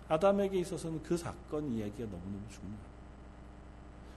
아담에게 0.08 0.60
있어서는 0.60 1.02
그 1.02 1.16
사건 1.16 1.72
이야기가 1.72 2.04
너무너무 2.04 2.42
중요합니다. 2.48 2.99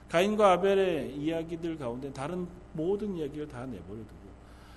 가인과 0.08 0.52
아벨의 0.52 1.16
이야기들 1.16 1.78
가운데 1.78 2.12
다른 2.12 2.46
모든 2.72 3.16
이야기를 3.16 3.48
다 3.48 3.66
내버려두고 3.66 4.24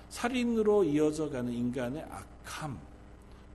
살인으로 0.09 0.83
이어져 0.83 1.29
가는 1.29 1.51
인간의 1.51 2.05
악함 2.45 2.79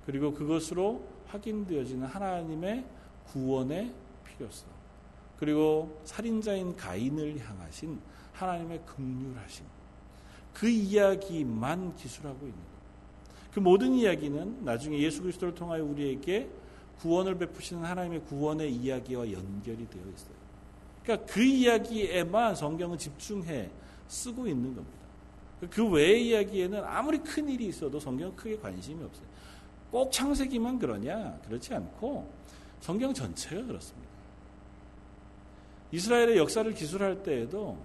그리고 0.07 0.33
그것으로 0.33 1.05
확인되어지는 1.29 2.07
하나님의 2.07 2.85
구원의 3.27 3.93
필요성 4.25 4.69
그리고 5.39 6.01
살인자인 6.05 6.77
가인을 6.77 7.39
향하신 7.41 7.99
하나님의 8.33 8.83
극률하심 8.85 9.65
그 10.53 10.69
이야기만 10.69 11.97
기술하고 11.97 12.39
있는 12.39 12.53
겁니다. 12.53 12.73
그 13.53 13.61
모든 13.61 13.95
이야기는 13.95 14.65
나중에 14.65 14.99
예수 14.99 15.23
그리스도를 15.23 15.55
통하여 15.55 15.85
우리에게 15.85 16.49
구원을 17.01 17.37
베푸시는 17.39 17.85
하나님의 17.85 18.23
구원의 18.25 18.73
이야기와 18.73 19.33
연결이 19.33 19.89
되어 19.89 20.03
있어요. 20.03 20.42
그러니까 21.03 21.33
그 21.33 21.43
이야기에만 21.43 22.55
성경은 22.55 22.99
집중해 22.99 23.71
쓰고 24.09 24.47
있는 24.47 24.75
겁니다. 24.75 25.03
그 25.71 25.89
외의 25.89 26.29
이야기에는 26.29 26.85
아무리 26.85 27.19
큰 27.19 27.49
일이 27.49 27.67
있어도 27.67 28.01
성경은 28.01 28.35
크게 28.35 28.59
관심이 28.59 29.03
없어요. 29.05 29.27
꼭 29.91 30.11
창세기만 30.11 30.79
그러냐? 30.79 31.39
그렇지 31.47 31.75
않고 31.75 32.29
성경 32.81 33.15
전체가 33.15 33.65
그렇습니다. 33.65 34.09
이스라엘의 35.93 36.39
역사를 36.39 36.73
기술할 36.73 37.23
때에도 37.23 37.79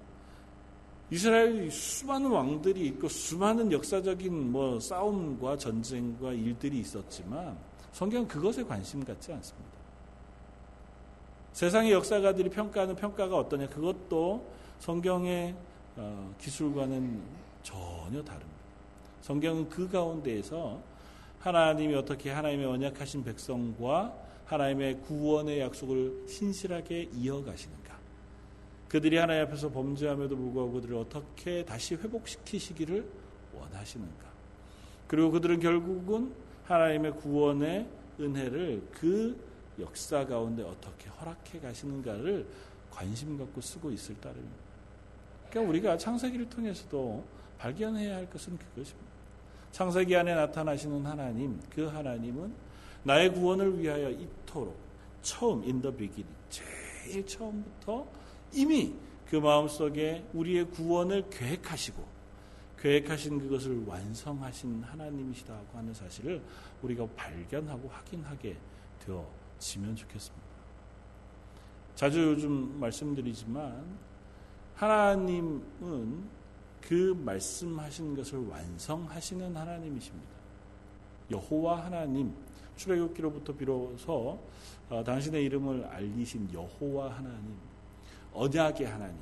이스라엘 1.12 1.69
수많은 1.69 2.31
왕들이 2.31 2.88
있고 2.88 3.07
수많은 3.07 3.71
역사적인 3.71 4.51
뭐 4.51 4.79
싸움과 4.79 5.57
전쟁과 5.57 6.33
일들이 6.33 6.79
있었지만 6.79 7.57
성경은 7.91 8.27
그것에 8.27 8.63
관심 8.63 9.03
갖지 9.03 9.31
않습니다. 9.33 9.76
세상의 11.57 11.91
역사가들이 11.91 12.51
평가하는 12.51 12.95
평가가 12.95 13.35
어떠냐 13.35 13.69
그것도 13.69 14.47
성경의 14.77 15.55
어, 15.95 16.35
기술과는 16.39 17.19
전혀 17.63 18.23
다릅니다. 18.23 18.59
성경은 19.21 19.67
그 19.67 19.89
가운데에서 19.89 20.79
하나님이 21.39 21.95
어떻게 21.95 22.29
하나님의 22.29 22.67
언약하신 22.67 23.23
백성과 23.23 24.13
하나님의 24.45 25.01
구원의 25.01 25.59
약속을 25.61 26.25
신실하게 26.27 27.09
이어가시는가. 27.15 27.97
그들이 28.87 29.17
하나님 29.17 29.47
앞에서 29.47 29.71
범죄함에도 29.71 30.37
불구하고 30.37 30.73
그들을 30.73 30.95
어떻게 30.95 31.65
다시 31.65 31.95
회복시키시기를 31.95 33.03
원하시는가. 33.55 34.27
그리고 35.07 35.31
그들은 35.31 35.59
결국은 35.59 36.31
하나님의 36.65 37.13
구원의 37.15 37.87
은혜를 38.19 38.83
그 38.91 39.47
역사 39.79 40.25
가운데 40.25 40.63
어떻게 40.63 41.10
허락해 41.10 41.60
가시는가를 41.60 42.46
관심 42.89 43.38
갖고 43.38 43.62
쓰고 43.62 43.91
있을 43.91 44.19
따름입니다. 44.19 44.67
그러니까 45.50 45.69
우리가 45.69 45.98
창세기를 45.98 46.50
통해서도 46.50 47.24
발견해야 47.57 48.15
할 48.15 48.29
것은 48.29 48.57
그것입니다. 48.57 49.07
창세기 49.72 50.15
안에 50.15 50.34
나타나시는 50.34 51.05
하나님, 51.05 51.60
그 51.69 51.86
하나님은 51.86 52.53
나의 53.03 53.34
구원을 53.34 53.79
위하여 53.79 54.10
이토록 54.10 54.75
처음 55.22 55.63
in 55.63 55.75
the 55.75 55.91
beginning 55.91 56.27
제일 56.50 57.25
처음부터 57.25 58.07
이미 58.53 58.93
그 59.29 59.36
마음속에 59.36 60.25
우리의 60.33 60.66
구원을 60.72 61.29
계획하시고 61.29 62.18
계획하신 62.79 63.40
그것을 63.40 63.85
완성하신 63.85 64.83
하나님이시다고 64.83 65.77
하는 65.77 65.94
사실을 65.94 66.42
우리가 66.81 67.07
발견하고 67.16 67.90
확인하게 67.90 68.55
되어 69.05 69.27
지면 69.59 69.96
좋겠습니다. 69.96 70.48
자주 71.96 72.24
요즘 72.24 72.79
말씀드리지만 72.79 73.98
하나님은 74.75 76.29
그 76.81 77.20
말씀하신 77.25 78.15
것을 78.15 78.48
완성하시는 78.48 79.55
하나님이십니다. 79.55 80.37
여호와 81.31 81.85
하나님 81.85 82.33
출애굽기로부터 82.75 83.53
비로소 83.53 84.39
어, 84.89 85.03
당신의 85.03 85.43
이름을 85.46 85.85
알리신 85.85 86.50
여호와 86.53 87.17
하나님 87.17 87.55
언약의 88.33 88.87
하나님 88.87 89.17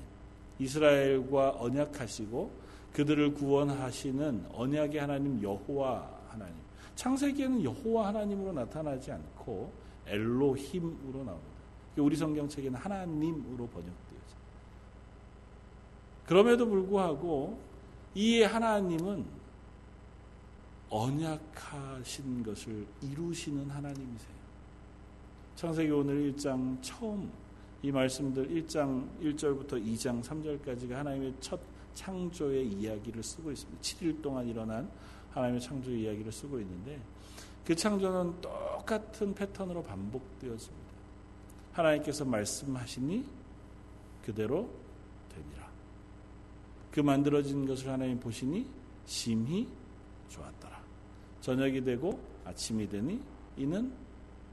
이스라엘과 0.60 1.56
언약하시고 1.58 2.52
그들을 2.94 3.34
구원하시는 3.34 4.46
언약의 4.54 5.00
하나님 5.00 5.42
여호와 5.42 6.10
하나님 6.30 6.56
창세기에는 6.96 7.64
여호와 7.64 8.08
하나님으로 8.08 8.54
나타나지 8.54 9.12
않고 9.12 9.85
엘로힘으로 10.08 11.24
나옵니다. 11.24 11.56
우리 11.98 12.16
성경책에는 12.16 12.78
하나님으로 12.78 13.68
번역 13.68 14.06
그럼에도 16.26 16.68
불구하고 16.68 17.60
이 18.16 18.42
하나님은 18.42 19.26
언약하신 20.90 22.44
것을 22.44 22.86
이루시는 23.02 23.70
하나님이세요. 23.70 24.36
창세기 25.56 25.92
오늘 25.92 26.34
1장 26.34 26.78
처음 26.82 27.32
이 27.82 27.92
말씀들 27.92 28.50
1장 28.50 29.08
1절부터 29.22 29.74
2장 29.74 30.24
3절까지가 30.24 30.92
하나님의 30.92 31.34
첫 31.40 31.60
창조의 31.94 32.68
이야기를 32.68 33.22
쓰고 33.22 33.52
있습니다. 33.52 33.82
7일 33.82 34.22
동안 34.22 34.48
일어난 34.48 34.90
하나님의 35.32 35.62
창조의 35.62 36.02
이야기를 36.02 36.32
쓰고 36.32 36.60
있는데 36.60 37.00
그 37.66 37.76
창조는 37.76 38.42
똑같은 38.42 39.34
패턴으로 39.34 39.84
반복되었습니다. 39.84 40.86
하나님께서 41.74 42.24
말씀하시니 42.26 43.26
그대로 44.24 44.70
그 46.96 47.02
만들어진 47.02 47.68
것을 47.68 47.90
하나님 47.90 48.18
보시니 48.18 48.66
심히 49.06 49.68
좋았더라. 50.30 50.82
저녁이 51.42 51.84
되고 51.84 52.18
아침이 52.46 52.88
되니 52.88 53.20
이는 53.58 53.92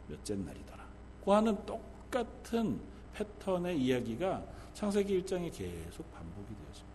몇째 0.08 0.34
날이더라. 0.34 0.84
그 1.24 1.30
하는 1.30 1.64
똑같은 1.64 2.80
패턴의 3.14 3.80
이야기가 3.80 4.44
창세기 4.74 5.22
1장에 5.22 5.56
계속 5.56 6.12
반복이 6.12 6.48
되었습니다. 6.48 6.92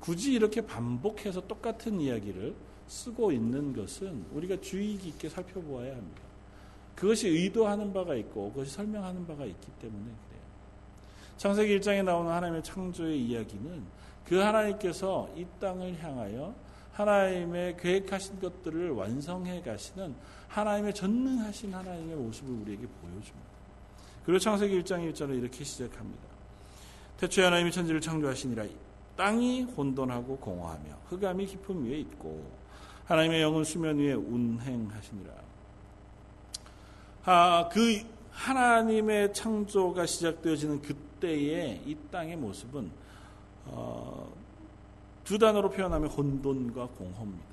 굳이 0.00 0.32
이렇게 0.32 0.62
반복해서 0.62 1.46
똑같은 1.46 2.00
이야기를 2.00 2.54
쓰고 2.90 3.30
있는 3.30 3.72
것은 3.72 4.26
우리가 4.32 4.60
주의 4.60 4.98
깊게 4.98 5.28
살펴보아야 5.28 5.92
합니다. 5.92 6.22
그것이 6.96 7.28
의도하는 7.28 7.92
바가 7.92 8.16
있고 8.16 8.50
그것이 8.50 8.72
설명하는 8.72 9.26
바가 9.26 9.44
있기 9.44 9.70
때문에 9.80 10.10
창세기 11.36 11.78
1장에 11.78 12.04
나오는 12.04 12.30
하나님의 12.30 12.62
창조의 12.62 13.18
이야기는 13.18 13.82
그 14.26 14.36
하나님께서 14.36 15.30
이 15.36 15.46
땅을 15.60 16.02
향하여 16.02 16.54
하나님의 16.92 17.76
계획하신 17.78 18.40
것들을 18.40 18.90
완성해 18.90 19.62
가시는 19.62 20.14
하나님의 20.48 20.92
전능하신 20.92 21.72
하나님의 21.72 22.16
모습을 22.16 22.52
우리에게 22.62 22.86
보여줍니다. 22.86 23.50
그리고 24.26 24.38
창세기 24.38 24.82
1장 24.82 25.10
1절을 25.10 25.38
이렇게 25.38 25.64
시작합니다. 25.64 26.22
태초에 27.18 27.44
하나님이 27.44 27.70
천지를 27.70 28.00
창조하시니라 28.00 28.66
땅이 29.16 29.62
혼돈하고 29.62 30.36
공허하며 30.38 30.98
흑암이 31.08 31.46
깊음 31.46 31.86
위에 31.86 32.00
있고 32.00 32.59
하나님의 33.10 33.42
영은 33.42 33.64
수면 33.64 33.98
위에 33.98 34.12
운행하시니라. 34.12 35.32
아, 37.24 37.68
그 37.68 38.00
하나님의 38.30 39.34
창조가 39.34 40.06
시작되어지는 40.06 40.80
그 40.80 40.94
때의 41.18 41.82
이 41.84 41.96
땅의 42.12 42.36
모습은 42.36 42.88
어, 43.66 44.32
두 45.24 45.38
단어로 45.38 45.70
표현하면 45.70 46.08
혼돈과 46.08 46.86
공허입니다. 46.86 47.50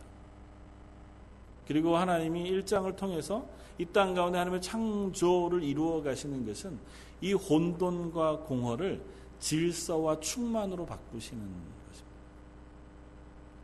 그리고 1.68 1.98
하나님이 1.98 2.48
일장을 2.50 2.96
통해서 2.96 3.44
이 3.80 3.86
땅 3.86 4.14
가운데 4.14 4.38
하나님의 4.38 4.62
창조를 4.62 5.64
이루어 5.64 6.04
가시는 6.04 6.46
것은 6.46 6.78
이 7.20 7.34
혼돈과 7.34 8.42
공허를 8.42 9.02
질서와 9.40 10.20
충만으로 10.20 10.86
바꾸시는. 10.86 11.77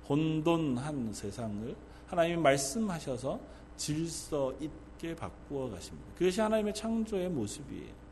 혼돈한 0.10 1.14
세상을 1.14 1.76
하나님이 2.08 2.42
말씀하셔서 2.42 3.40
질서 3.78 4.54
있게 4.60 5.16
바꾸어 5.16 5.70
가십니다. 5.70 6.08
그것이 6.18 6.42
하나님의 6.42 6.74
창조의 6.74 7.30
모습이에요. 7.30 8.04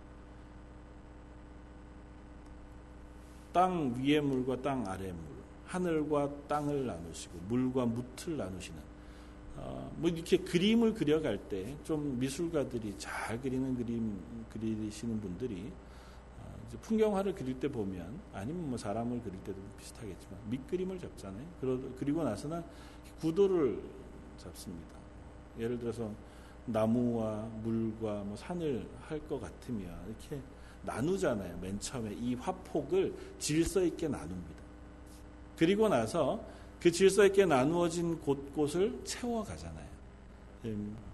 땅 3.54 3.94
위의 3.98 4.22
물과 4.22 4.62
땅 4.62 4.88
아래의 4.88 5.12
물, 5.12 5.22
하늘과 5.66 6.30
땅을 6.48 6.86
나누시고 6.86 7.38
물과 7.50 7.86
뭇을 7.86 8.38
나누시는 8.38 8.80
어, 9.58 9.92
뭐 9.98 10.10
이렇게 10.10 10.38
그림을 10.38 10.94
그려갈 10.94 11.38
때 11.38 11.76
좀 11.84 12.18
미술가들이 12.20 12.96
잘 12.98 13.40
그리는 13.42 13.76
그림 13.76 14.18
그리시는 14.54 15.20
분들이 15.20 15.72
풍경화를 16.78 17.36
그릴 17.36 17.60
때 17.60 17.68
보면 17.68 18.20
아니면 18.34 18.70
뭐 18.70 18.78
사람을 18.78 19.22
그릴 19.22 19.40
때도 19.44 19.58
비슷하겠지만 19.78 20.40
밑그림을 20.50 21.00
잡잖아요. 21.00 21.46
그리고 21.98 22.24
나서는 22.24 22.64
구도를 23.20 23.82
잡습니다. 24.38 24.96
예를 25.60 25.78
들어서 25.78 26.12
나무와 26.66 27.48
물과 27.64 28.24
뭐 28.24 28.36
산을 28.36 28.88
할 29.02 29.20
것 29.28 29.40
같으면 29.40 29.84
이렇게 30.08 30.42
나누잖아요. 30.84 31.58
맨 31.60 31.80
처음에 31.80 32.14
이 32.14 32.36
화폭을 32.36 33.14
질서 33.40 33.84
있게 33.84 34.08
나눕니다. 34.08 34.62
그리고 35.58 35.90
나서 35.90 36.44
그 36.80 36.92
질서 36.92 37.26
있게 37.26 37.46
나누어진 37.46 38.20
곳곳을 38.20 39.00
채워가잖아요. 39.04 39.88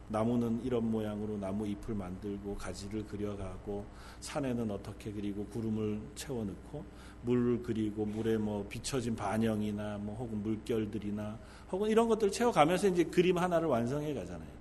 음, 0.08 0.13
나무는 0.13 0.62
이런 0.63 0.89
모양으로 0.89 1.38
나무 1.38 1.67
잎을 1.67 1.93
만들고 1.93 2.56
가지를 2.56 3.06
그려가고 3.06 3.86
산에는 4.22 4.72
어떻게 4.72 5.12
그리고 5.12 5.46
구름을 5.46 6.02
채워 6.15 6.43
넣고 6.43 6.86
물을 7.24 7.62
그리고 7.62 8.06
물에 8.06 8.38
뭐 8.38 8.65
비춰진 8.67 9.15
반영이나 9.15 9.98
뭐 9.98 10.15
혹은 10.15 10.41
물결들이나 10.43 11.38
혹은 11.72 11.89
이런 11.89 12.08
것들을 12.08 12.32
채워 12.32 12.52
가면서 12.52 12.88
이제 12.88 13.04
그림 13.04 13.38
하나를 13.38 13.67
완성해 13.67 14.13
가잖아요. 14.13 14.58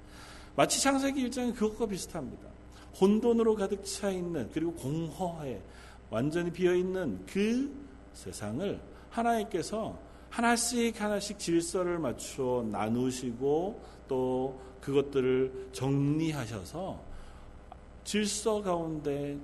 마치 0.57 0.81
창세기 0.81 1.29
1장은 1.29 1.55
그것과 1.55 1.87
비슷합니다. 1.87 2.49
혼돈으로 3.01 3.55
가득 3.57 3.85
차 3.85 4.11
있는 4.11 4.49
그리고 4.53 4.73
공허해 4.73 5.61
완전히 6.11 6.51
비어 6.51 6.75
있는 6.75 7.25
그 7.27 7.71
세상을 8.15 8.81
하나님께서 9.11 9.99
하나씩 10.37 11.01
하나씩 11.01 11.38
질서를 11.38 11.99
맞추어 11.99 12.62
나누시고 12.70 13.81
또 14.07 14.61
그것들을 14.83 15.70
정리하셔서 15.72 17.01
질서 18.05 18.61
가운데 18.61 19.38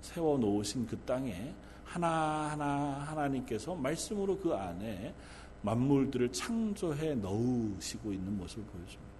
세워 0.00 0.38
놓으신 0.38 0.86
그 0.86 0.96
땅에 1.00 1.52
하나하나 1.84 3.04
하나님께서 3.08 3.74
말씀으로 3.74 4.38
그 4.38 4.54
안에 4.54 5.14
만물들을 5.60 6.32
창조해 6.32 7.16
넣으시고 7.16 8.14
있는 8.14 8.38
모습을 8.38 8.64
보여줍니다. 8.64 9.12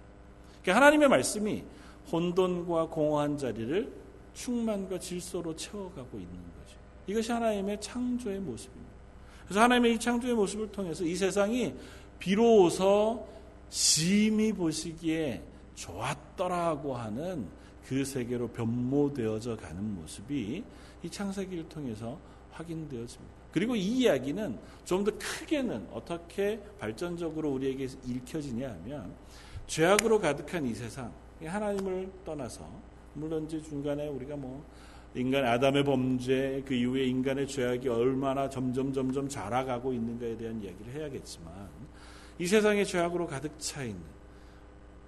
그러니까 0.63 0.75
하나님의 0.77 1.09
말씀이 1.09 1.63
혼돈과 2.11 2.87
공허한 2.87 3.37
자리를 3.37 3.93
충만과 4.33 4.97
질서로 4.97 5.55
채워가고 5.55 6.17
있는 6.17 6.33
거죠. 6.33 6.79
이것이 7.05 7.31
하나님의 7.31 7.79
창조의 7.79 8.39
모습입니다. 8.39 8.88
그래서 9.49 9.61
하나님의 9.61 9.95
이 9.95 9.99
창조의 9.99 10.35
모습을 10.35 10.71
통해서 10.71 11.03
이 11.03 11.15
세상이 11.15 11.73
비로소 12.19 13.27
심히 13.69 14.53
보시기에 14.53 15.41
좋았더라고 15.73 16.95
하는 16.95 17.47
그 17.87 18.05
세계로 18.05 18.49
변모되어져 18.49 19.57
가는 19.57 19.83
모습이 19.95 20.63
이 21.01 21.09
창세기를 21.09 21.67
통해서 21.67 22.19
확인되어집니다. 22.51 23.33
그리고 23.51 23.75
이 23.75 23.81
이야기는 24.01 24.59
좀 24.85 25.03
더 25.03 25.11
크게는 25.17 25.87
어떻게 25.93 26.59
발전적으로 26.77 27.49
우리에게 27.49 27.87
읽혀지냐 28.05 28.69
하면 28.69 29.11
죄악으로 29.65 30.19
가득한 30.19 30.67
이 30.67 30.75
세상, 30.75 31.11
하나님을 31.43 32.11
떠나서 32.23 32.69
물론 33.15 33.45
이제 33.45 33.59
중간에 33.59 34.07
우리가 34.09 34.35
뭐 34.35 34.63
인간 35.19 35.45
아담의 35.45 35.83
범죄 35.83 36.63
그 36.65 36.73
이후에 36.73 37.03
인간의 37.05 37.47
죄악이 37.47 37.89
얼마나 37.89 38.49
점점 38.49 38.93
점점 38.93 39.27
자라가고 39.27 39.91
있는가에 39.91 40.37
대한 40.37 40.61
이야기를 40.63 40.93
해야겠지만 40.93 41.53
이 42.37 42.47
세상의 42.47 42.85
죄악으로 42.85 43.27
가득 43.27 43.51
차 43.59 43.83
있는 43.83 44.01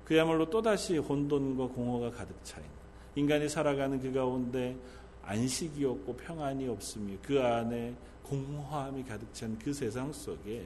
그야말로 0.04 0.50
또다시 0.50 0.97
혼돈과 0.97 1.67
공허가 1.67 2.12
가득 2.12 2.36
차 2.43 2.60
있는 2.60 2.74
인간이 3.15 3.47
살아가는 3.47 4.00
그 4.00 4.12
가운데 4.12 4.76
안식이 5.24 5.86
없고 5.86 6.17
평안이 6.17 6.67
없으며 6.67 7.15
그 7.21 7.41
안에 7.41 7.95
공허함이 8.24 9.04
가득 9.04 9.34
찬 9.34 9.58
그 9.58 9.74
세상 9.74 10.12
속에 10.12 10.65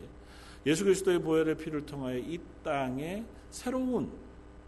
예수 0.65 0.84
그리스도의 0.84 1.19
보혈의 1.19 1.58
피를 1.58 1.86
통하여 1.86 2.17
이 2.17 2.39
땅에 2.63 3.23
새로운 3.51 4.12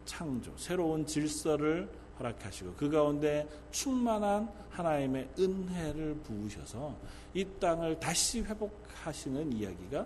창조, 0.05 0.51
새로운 0.55 1.05
질서를 1.05 1.89
허락하시고 2.19 2.73
그 2.75 2.89
가운데 2.89 3.47
충만한 3.71 4.49
하나님의 4.69 5.29
은혜를 5.37 6.15
부으셔서 6.23 6.95
이 7.33 7.45
땅을 7.59 7.99
다시 7.99 8.41
회복하시는 8.41 9.53
이야기가 9.53 10.05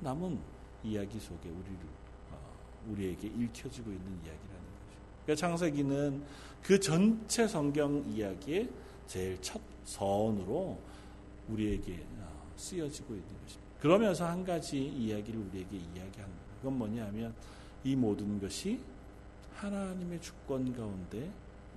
남은 0.00 0.38
이야기 0.84 1.18
속에 1.18 1.48
우리를 1.48 1.78
어, 2.30 2.38
우리에게 2.88 3.28
읽혀지고 3.28 3.90
있는 3.90 4.06
이야기라는 4.06 4.38
거죠. 4.48 4.98
그러니까 5.24 5.34
창세기는 5.46 6.22
그 6.62 6.80
전체 6.80 7.46
성경 7.46 8.04
이야기의 8.08 8.68
제일 9.06 9.40
첫 9.40 9.60
선으로 9.84 10.78
우리에게 11.48 12.04
어, 12.18 12.52
쓰여지고 12.56 13.14
있는 13.14 13.28
것입니다. 13.42 13.62
그러면서 13.80 14.26
한 14.26 14.44
가지 14.44 14.78
이야기를 14.78 15.40
우리에게 15.40 15.76
이야기합니다. 15.76 16.42
그건 16.58 16.78
뭐냐면 16.78 17.34
이 17.84 17.96
모든 17.96 18.40
것이 18.40 18.80
하나님의 19.54 20.20
주권 20.20 20.72
가운데 20.72 21.30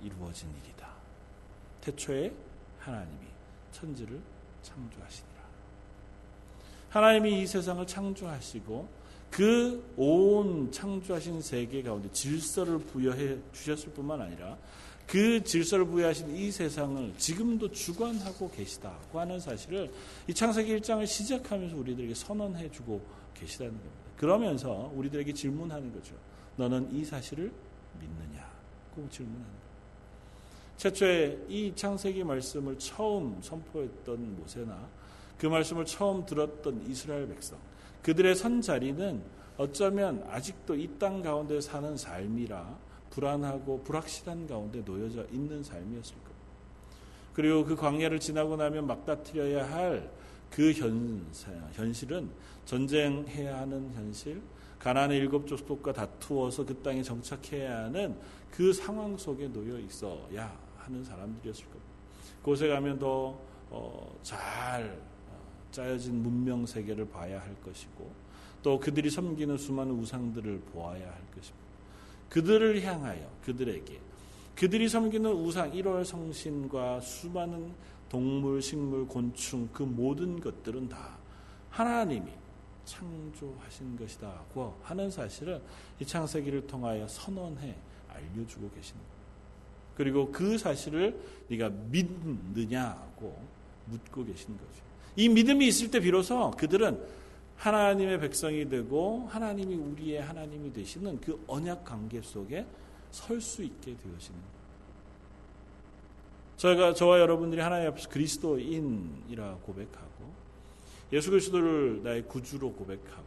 이루어진 0.06 0.48
일이다. 0.62 0.88
태초에 1.80 2.32
하나님이 2.78 3.26
천지를 3.72 4.20
창조하시니라. 4.62 5.36
하나님이 6.90 7.42
이 7.42 7.46
세상을 7.46 7.86
창조하시고 7.86 8.88
그 9.30 9.84
온 9.96 10.70
창조하신 10.70 11.40
세계 11.42 11.82
가운데 11.82 12.10
질서를 12.12 12.78
부여해 12.78 13.38
주셨을 13.52 13.92
뿐만 13.92 14.20
아니라 14.20 14.56
그 15.06 15.42
질서를 15.42 15.86
부여하신 15.86 16.34
이 16.34 16.50
세상을 16.50 17.14
지금도 17.16 17.70
주관하고 17.70 18.50
계시다고 18.50 19.20
하는 19.20 19.38
사실을 19.38 19.92
이 20.26 20.34
창세기 20.34 20.80
1장을 20.80 21.06
시작하면서 21.06 21.76
우리들에게 21.76 22.14
선언해 22.14 22.70
주고 22.70 23.00
계시다는 23.34 23.72
겁니다. 23.72 23.96
그러면서 24.16 24.90
우리들에게 24.94 25.32
질문하는 25.32 25.92
거죠. 25.92 26.14
너는 26.56 26.92
이 26.92 27.04
사실을 27.04 27.52
믿느냐고 28.00 29.08
질문하는 29.10 29.44
거예요. 29.46 29.65
최초에 30.76 31.46
이 31.48 31.72
창세기 31.74 32.24
말씀을 32.24 32.78
처음 32.78 33.40
선포했던 33.40 34.36
모세나 34.36 34.88
그 35.38 35.46
말씀을 35.46 35.84
처음 35.84 36.24
들었던 36.26 36.84
이스라엘 36.88 37.28
백성 37.28 37.58
그들의 38.02 38.34
선 38.34 38.60
자리는 38.60 39.22
어쩌면 39.56 40.22
아직도 40.28 40.74
이 40.74 40.98
땅 40.98 41.22
가운데 41.22 41.60
사는 41.60 41.96
삶이라 41.96 42.78
불안하고 43.10 43.82
불확실한 43.84 44.46
가운데 44.46 44.80
놓여져 44.80 45.24
있는 45.32 45.62
삶이었을 45.62 46.14
겁니다. 46.14 46.36
그리고 47.32 47.64
그 47.64 47.74
광야를 47.74 48.20
지나고 48.20 48.56
나면 48.56 48.86
막다트려야 48.86 49.70
할 49.70 50.10
그 50.50 50.72
현실은 51.72 52.30
전쟁해야 52.64 53.60
하는 53.60 53.92
현실, 53.92 54.40
가나안의 54.78 55.18
일곱 55.18 55.46
족속과 55.46 55.92
다투어서 55.92 56.64
그 56.64 56.74
땅에 56.82 57.02
정착해야 57.02 57.84
하는 57.84 58.16
그 58.50 58.72
상황 58.72 59.16
속에 59.16 59.48
놓여 59.48 59.78
있어야 59.78 60.56
하는 60.86 61.04
사람들이었을 61.04 61.64
겁니다. 61.64 61.86
그곳에 62.38 62.68
가면 62.68 62.98
더잘 62.98 63.08
어, 63.70 64.16
어, 65.28 65.40
짜여진 65.72 66.22
문명 66.22 66.64
세계를 66.64 67.08
봐야 67.08 67.40
할 67.40 67.54
것이고 67.62 68.10
또 68.62 68.80
그들이 68.80 69.10
섬기는 69.10 69.56
수많은 69.58 69.92
우상들을 69.92 70.60
보아야 70.72 71.06
할 71.06 71.20
것입니다. 71.34 71.66
그들을 72.30 72.82
향하여 72.82 73.30
그들에게 73.44 74.00
그들이 74.54 74.88
섬기는 74.88 75.30
우상 75.30 75.72
1월 75.72 76.04
성신과 76.04 77.00
수많은 77.00 77.74
동물, 78.08 78.62
식물, 78.62 79.06
곤충 79.06 79.68
그 79.72 79.82
모든 79.82 80.40
것들은 80.40 80.88
다 80.88 81.18
하나님이 81.70 82.30
창조하신 82.84 83.98
것이다고 83.98 84.78
하는 84.82 85.10
사실을 85.10 85.60
이 86.00 86.06
창세기를 86.06 86.66
통하여 86.66 87.06
선언해 87.06 87.76
알려주고 88.08 88.70
계십니다. 88.70 89.15
그리고 89.96 90.30
그 90.30 90.58
사실을 90.58 91.18
네가 91.48 91.70
믿느냐고 91.90 93.36
묻고 93.86 94.24
계신 94.24 94.56
거죠. 94.56 94.82
이 95.16 95.28
믿음이 95.28 95.66
있을 95.66 95.90
때 95.90 96.00
비로소 96.00 96.50
그들은 96.52 97.02
하나님의 97.56 98.20
백성이 98.20 98.68
되고 98.68 99.26
하나님이 99.30 99.74
우리의 99.74 100.22
하나님이 100.22 100.72
되시는 100.72 101.20
그 101.20 101.42
언약 101.46 101.84
관계 101.84 102.20
속에 102.20 102.66
설 103.10 103.40
수 103.40 103.62
있게 103.62 103.96
되어지는. 103.96 104.56
저희가 106.58 106.94
저와 106.94 107.20
여러분들이 107.20 107.60
하나님 107.60 107.88
앞에서 107.88 108.08
그리스도인이라 108.08 109.56
고백하고 109.62 110.34
예수 111.12 111.30
그리스도를 111.30 112.02
나의 112.02 112.22
구주로 112.26 112.72
고백하고 112.72 113.24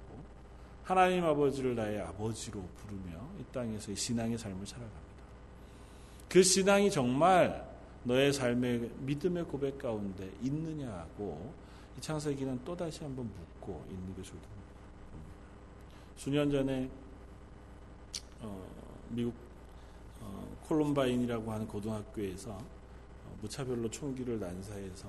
하나님 0.84 1.23
아버지를 1.23 1.75
나의 1.75 2.01
아버지로 2.01 2.62
부르며 2.77 3.29
이 3.39 3.43
땅에서 3.53 3.93
신앙의 3.93 4.38
삶을 4.38 4.65
살아갑니다. 4.65 5.08
그 6.29 6.43
신앙이 6.43 6.91
정말 6.91 7.67
너의 8.03 8.31
삶의 8.31 8.91
믿음의 8.99 9.45
고백 9.45 9.79
가운데 9.79 10.31
있느냐고 10.41 11.51
이 11.97 12.01
창세기는 12.01 12.61
또 12.63 12.77
다시 12.77 13.03
한번 13.03 13.25
묻고 13.25 13.83
있는 13.89 14.15
것을 14.15 14.33
봅니다. 14.33 14.59
수년 16.15 16.51
전에 16.51 16.89
어, 18.41 18.63
미국 19.09 19.33
어, 20.21 20.57
콜롬바인이라고 20.67 21.51
하는 21.51 21.67
고등학교에서 21.67 22.51
어, 22.51 23.37
무차별로 23.41 23.89
총기를 23.89 24.39
난사해서 24.39 25.07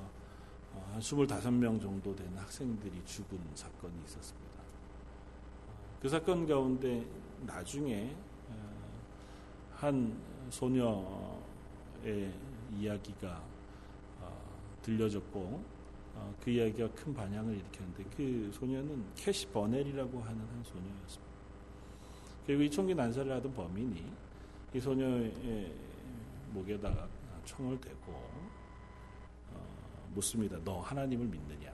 어, 0.72 0.90
한 0.92 1.00
25명 1.00 1.80
정도 1.80 2.16
되는 2.16 2.36
학생들이 2.38 3.02
죽은 3.04 3.38
사건이 3.54 3.92
있었습니다. 4.06 4.60
어, 5.68 5.74
그 6.00 6.08
사건 6.08 6.46
가운데 6.46 7.04
나중에 7.46 8.14
어, 8.48 8.54
한 9.74 10.29
소녀의 10.50 12.32
이야기가 12.78 13.42
어, 14.20 14.60
들려졌고 14.82 15.62
어, 16.14 16.34
그 16.42 16.50
이야기가 16.50 16.90
큰 16.92 17.14
반향을 17.14 17.54
일으켰는데 17.54 18.04
그 18.16 18.50
소녀는 18.52 19.04
캐시 19.14 19.46
버넬이라고 19.48 20.20
하는 20.20 20.40
한 20.40 20.64
소녀였습니다. 20.64 21.30
그리고 22.46 22.62
이 22.62 22.70
총기 22.70 22.94
난사를 22.94 23.30
하던 23.32 23.54
범인이 23.54 24.04
이 24.74 24.80
소녀의 24.80 25.72
목에다가 26.52 27.08
총을 27.44 27.80
대고 27.80 28.12
어, 29.52 30.08
묻습니다. 30.14 30.58
너 30.64 30.80
하나님을 30.80 31.26
믿느냐? 31.26 31.72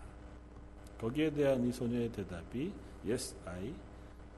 거기에 0.99 1.31
대한 1.31 1.67
이 1.67 1.73
소녀의 1.73 2.11
대답이 2.13 2.73
Yes, 3.07 3.37
I 3.45 3.73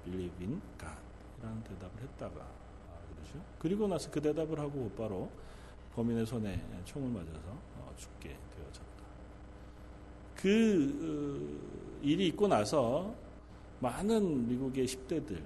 believe 0.04 0.46
in 0.46 0.60
God. 0.78 1.00
라는 1.40 1.62
대답을 1.64 2.02
했다가 2.02 2.57
그러죠. 3.32 3.44
그리고 3.58 3.86
나서 3.86 4.10
그 4.10 4.20
대답을 4.20 4.58
하고 4.58 4.70
곧바로 4.70 5.30
범인의 5.94 6.26
손에 6.26 6.60
총을 6.84 7.10
맞아서 7.10 7.50
어, 7.76 7.94
죽게 7.96 8.36
그 10.38 10.94
어, 11.02 12.00
일이 12.00 12.28
있고 12.28 12.46
나서 12.46 13.12
많은 13.80 14.46
미국의 14.48 14.86
10대들, 14.86 15.42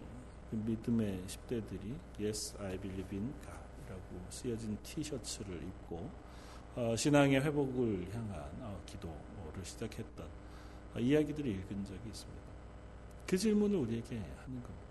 그 0.50 0.56
믿음의 0.56 1.22
10대들이 1.26 1.96
Yes, 2.20 2.54
I 2.58 2.78
believe 2.78 3.18
in 3.18 3.32
God이라고 3.40 4.26
쓰여진 4.28 4.76
티셔츠를 4.82 5.62
입고 5.62 6.10
어, 6.76 6.94
신앙의 6.94 7.40
회복을 7.40 8.06
향한 8.12 8.50
어, 8.60 8.78
기도를 8.84 9.64
시작했던 9.64 10.26
이야기들을 10.98 11.50
읽은 11.50 11.84
적이 11.86 12.08
있습니다. 12.08 12.42
그 13.26 13.38
질문을 13.38 13.78
우리에게 13.78 14.16
하는 14.16 14.62
겁니다. 14.62 14.82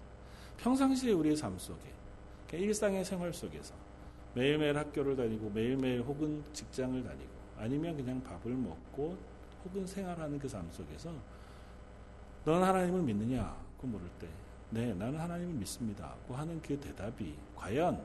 평상시에 0.58 1.12
우리의 1.12 1.36
삶 1.36 1.60
속에, 1.60 1.94
일상의 2.58 3.04
생활 3.06 3.34
속에서 3.34 3.74
매일매일 4.34 4.78
학교를 4.78 5.16
다니고 5.16 5.50
매일매일 5.50 6.02
혹은 6.02 6.44
직장을 6.54 7.04
다니고 7.04 7.30
아니면 7.58 7.96
그냥 7.98 8.22
밥을 8.24 8.52
먹고 8.54 9.18
혹은 9.66 9.86
생활하는 9.86 10.40
그 10.40 10.48
삶 10.48 10.68
속에서 10.72 11.14
너는 12.46 12.68
하나님을 12.68 13.02
믿느냐? 13.04 13.56
고 13.78 13.88
물을 13.88 14.08
때, 14.20 14.28
네, 14.72 14.94
나는 14.94 15.20
하나님을 15.20 15.54
믿습니다. 15.56 16.16
고 16.28 16.34
하는 16.36 16.60
그 16.62 16.80
대답이 16.80 17.36
과연 17.56 18.02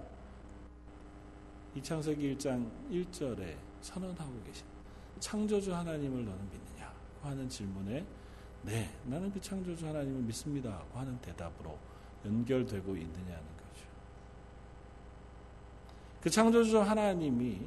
이 1.75 1.83
창세기 1.83 2.37
1장 2.37 2.69
1절에 2.91 3.57
선언하고 3.81 4.43
계신 4.45 4.67
창조주 5.21 5.75
하나님을 5.75 6.25
너는 6.25 6.51
믿느냐? 6.51 6.93
고 7.23 7.29
하는 7.29 7.49
질문에 7.49 8.05
네, 8.63 8.91
나는 9.05 9.31
그 9.31 9.41
창조주 9.41 9.87
하나님을 9.87 10.23
믿습니다. 10.23 10.79
고 10.93 10.99
하는 10.99 11.19
대답으로 11.21 11.79
연결되고 12.25 12.97
있느냐는. 12.97 13.56
그 16.27 16.31
창조주 16.31 16.81
하나님이 16.81 17.61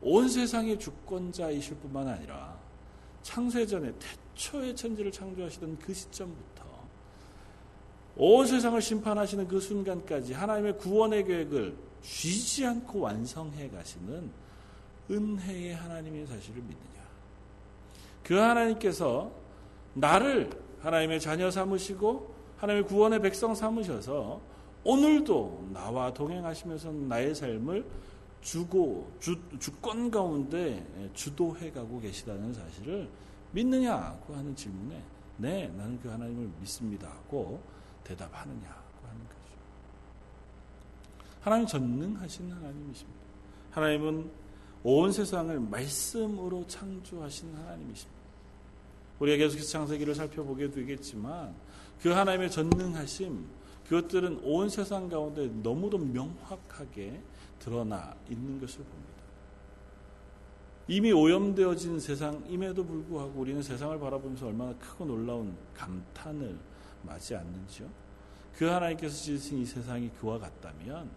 온 0.00 0.28
세상의 0.28 0.78
주권자이실 0.78 1.74
뿐만 1.78 2.06
아니라 2.06 2.56
창세전에 3.22 3.92
태초의 3.98 4.76
천지를 4.76 5.10
창조하시던 5.10 5.76
그 5.80 5.92
시점부터 5.92 6.62
온 8.16 8.46
세상을 8.46 8.80
심판하시는 8.80 9.48
그 9.48 9.58
순간까지 9.58 10.34
하나님의 10.34 10.78
구원의 10.78 11.24
계획을 11.24 11.76
쉬지 12.02 12.64
않고 12.64 13.00
완성해 13.00 13.68
가시는 13.68 14.30
은혜의 15.10 15.74
하나님의 15.74 16.28
사실을 16.28 16.62
믿느냐. 16.62 17.02
그 18.22 18.34
하나님께서 18.34 19.32
나를 19.94 20.48
하나님의 20.80 21.18
자녀 21.18 21.50
삼으시고 21.50 22.36
하나님의 22.58 22.86
구원의 22.86 23.20
백성 23.20 23.52
삼으셔서 23.52 24.57
오늘도 24.88 25.68
나와 25.74 26.14
동행하시면서 26.14 26.92
나의 26.92 27.34
삶을 27.34 27.84
주고 28.40 29.12
주, 29.20 29.38
주권 29.58 30.10
가운데 30.10 30.82
주도해 31.12 31.72
가고 31.72 32.00
계시다는 32.00 32.54
사실을 32.54 33.06
믿느냐고 33.52 34.34
하는 34.34 34.56
질문에 34.56 35.02
네 35.36 35.68
나는 35.76 36.00
그 36.00 36.08
하나님을 36.08 36.48
믿습니다고 36.60 37.60
대답하느냐고 38.02 39.06
하는 39.06 39.20
거죠. 39.26 39.58
하나님 41.42 41.66
전능하신 41.66 42.50
하나님이십니다. 42.50 43.20
하나님은 43.72 44.30
온 44.84 45.12
세상을 45.12 45.60
말씀으로 45.60 46.66
창조하신 46.66 47.54
하나님이십니다. 47.54 48.18
우리가 49.18 49.36
계속해서 49.36 49.68
창세기를 49.68 50.14
살펴보게 50.14 50.70
되겠지만 50.70 51.54
그 52.00 52.08
하나님의 52.08 52.50
전능하심 52.50 53.57
그것들은 53.88 54.40
온 54.42 54.68
세상 54.68 55.08
가운데 55.08 55.46
너무도 55.46 55.98
명확하게 55.98 57.22
드러나 57.58 58.14
있는 58.28 58.60
것을 58.60 58.84
봅니다. 58.84 59.18
이미 60.86 61.12
오염되어진 61.12 61.98
세상임에도 61.98 62.84
불구하고 62.84 63.40
우리는 63.40 63.62
세상을 63.62 63.98
바라보면서 63.98 64.46
얼마나 64.46 64.74
크고 64.74 65.06
놀라운 65.06 65.56
감탄을 65.74 66.58
맞지 67.02 67.34
않는지요? 67.34 67.88
그 68.56 68.64
하나님께서 68.64 69.14
지으신 69.14 69.58
이 69.58 69.64
세상이 69.64 70.10
그와 70.20 70.38
같다면 70.38 71.10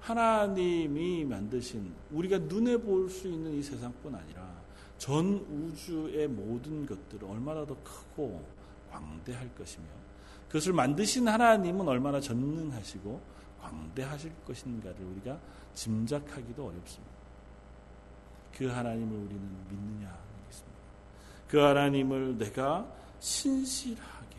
하나님이 0.00 1.24
만드신 1.24 1.92
우리가 2.12 2.38
눈에 2.38 2.76
볼 2.76 3.08
수 3.08 3.26
있는 3.28 3.54
이 3.54 3.62
세상뿐 3.62 4.14
아니라 4.14 4.46
전 4.98 5.34
우주의 5.50 6.28
모든 6.28 6.86
것들은 6.86 7.28
얼마나 7.28 7.64
더 7.64 7.76
크고 7.82 8.44
광대할 8.90 9.54
것이며 9.54 9.86
그것을 10.48 10.72
만드신 10.72 11.28
하나님은 11.28 11.86
얼마나 11.86 12.20
전능하시고 12.20 13.20
광대하실 13.60 14.32
것인가를 14.46 15.04
우리가 15.04 15.38
짐작하기도 15.74 16.66
어렵습니다. 16.66 17.18
그 18.56 18.66
하나님을 18.66 19.16
우리는 19.16 19.68
믿느냐 19.68 20.08
하겠습니다. 20.08 20.78
그 21.48 21.58
하나님을 21.58 22.38
내가 22.38 22.90
신실하게 23.20 24.36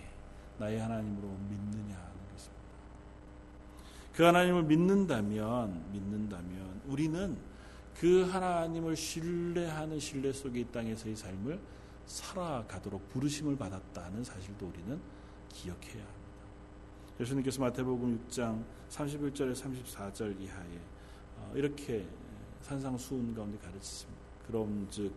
나의 0.57 0.79
하나님으로 0.79 1.27
믿느냐 1.27 1.95
하는 1.95 2.33
것입니다. 2.33 2.63
그 4.13 4.23
하나님을 4.23 4.63
믿는다면 4.63 5.91
믿는다면 5.91 6.81
우리는 6.87 7.37
그 7.99 8.23
하나님을 8.23 8.95
신뢰하는 8.95 9.99
신뢰 9.99 10.31
속에 10.31 10.61
이 10.61 10.65
땅에서의 10.65 11.15
삶을 11.15 11.59
살아가도록 12.05 13.09
부르심을 13.09 13.57
받았다는 13.57 14.23
사실도 14.23 14.67
우리는 14.67 14.99
기억해야 15.49 16.03
합니다. 16.05 16.19
예수님께서 17.19 17.61
마태복음 17.61 18.27
6장 18.27 18.63
31절에 18.89 19.53
34절 19.53 20.39
이하에 20.41 20.79
어, 21.37 21.53
이렇게 21.55 22.07
산상수훈 22.61 23.33
가운데 23.33 23.57
가르치십니다. 23.57 24.21
그럼 24.47 24.87
즉 24.89 25.13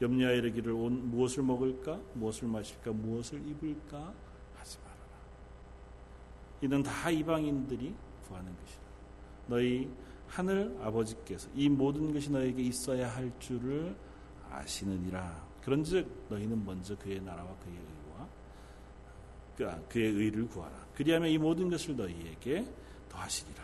염려하여 0.00 0.36
이르기를 0.36 0.72
온 0.72 1.10
무엇을 1.10 1.42
먹을까 1.42 2.00
무엇을 2.14 2.48
마실까 2.48 2.92
무엇을 2.92 3.46
입을까 3.46 4.14
하지 4.54 4.78
말아라. 4.78 5.00
이는 6.62 6.82
다 6.82 7.10
이방인들이 7.10 7.94
구하는 8.26 8.56
것이다. 8.56 8.82
너희 9.48 9.90
하늘 10.26 10.76
아버지께서 10.80 11.48
이 11.54 11.68
모든 11.68 12.12
것이 12.12 12.30
너에게 12.30 12.62
있어야 12.62 13.08
할 13.14 13.32
줄을 13.38 13.94
아시느니라. 14.50 15.48
그런즉 15.62 16.26
너희는 16.28 16.64
먼저 16.64 16.96
그의 16.96 17.20
나라와 17.20 17.54
그의 17.56 17.76
의와 17.76 18.09
그, 19.60 19.68
아, 19.68 19.78
그의 19.90 20.12
의를 20.12 20.48
구하라. 20.48 20.74
그리하면 20.94 21.28
이 21.28 21.36
모든 21.36 21.68
것을 21.68 21.94
너희에게 21.94 22.64
더하시리라. 23.10 23.62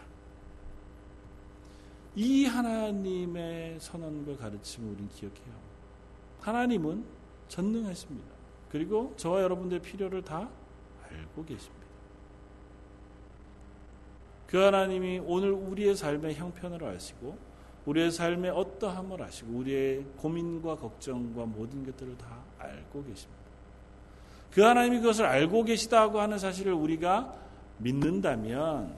이 2.16 2.44
하나님의 2.44 3.80
선언과 3.80 4.36
가르침을 4.36 4.94
기억해야 5.08 5.46
합니다. 5.46 5.76
하나님은 6.40 7.04
전능하십니다. 7.48 8.28
그리고 8.70 9.14
저와 9.16 9.40
여러분들의 9.40 9.80
필요를 9.80 10.22
다 10.22 10.50
알고 11.08 11.46
계십니다. 11.46 11.86
그 14.46 14.58
하나님이 14.58 15.20
오늘 15.24 15.50
우리의 15.50 15.96
삶의 15.96 16.34
형편을 16.34 16.84
아시고 16.84 17.38
우리의 17.86 18.10
삶의 18.10 18.50
어떠함을 18.50 19.22
아시고 19.22 19.58
우리의 19.58 20.04
고민과 20.18 20.76
걱정과 20.76 21.46
모든 21.46 21.86
것들을 21.86 22.18
다 22.18 22.42
알고 22.58 23.04
계십니다. 23.04 23.45
그 24.56 24.62
하나님이 24.62 25.00
그것을 25.00 25.26
알고 25.26 25.64
계시다고 25.64 26.18
하는 26.18 26.38
사실을 26.38 26.72
우리가 26.72 27.30
믿는다면 27.76 28.90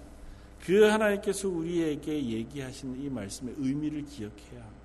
그 0.65 0.85
하나님께서 0.85 1.49
우리에게 1.49 2.27
얘기하시는 2.27 3.03
이 3.03 3.09
말씀의 3.09 3.57
의미를 3.59 4.05
기억해야 4.05 4.61
합니다. 4.61 4.79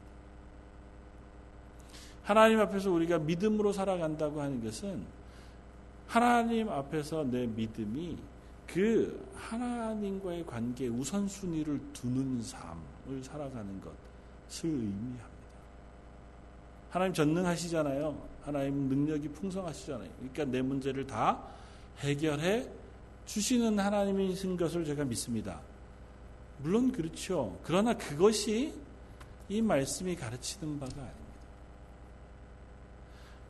하나님 2.23 2.59
앞에서 2.59 2.89
우리가 2.89 3.19
믿음으로 3.19 3.71
살아간다고 3.71 4.41
하는 4.41 4.63
것은 4.63 5.03
하나님 6.07 6.69
앞에서 6.69 7.23
내 7.23 7.45
믿음이 7.45 8.17
그 8.65 9.23
하나님과의 9.36 10.43
관계 10.47 10.88
우선순위를 10.88 11.79
두는 11.93 12.41
삶을 12.41 13.23
살아가는 13.23 13.79
것을 13.79 14.69
의미합니다. 14.71 15.23
하나님 16.89 17.13
전능하시잖아요. 17.13 18.33
하나님 18.45 18.89
능력이 18.89 19.29
풍성하시잖아요. 19.29 20.10
그러니까 20.17 20.45
내 20.45 20.62
문제를 20.62 21.08
다 21.08 21.41
해결해 21.99 22.67
주시는 23.25 23.79
하나님이신 23.79 24.58
것을 24.58 24.86
제가 24.86 25.06
믿습니다. 25.06 25.62
물론 26.60 26.91
그렇죠. 26.91 27.58
그러나 27.63 27.93
그것이 27.93 28.73
이 29.49 29.62
말씀이 29.62 30.15
가르치는 30.15 30.79
바가 30.79 30.93
아닙니다. 30.93 31.23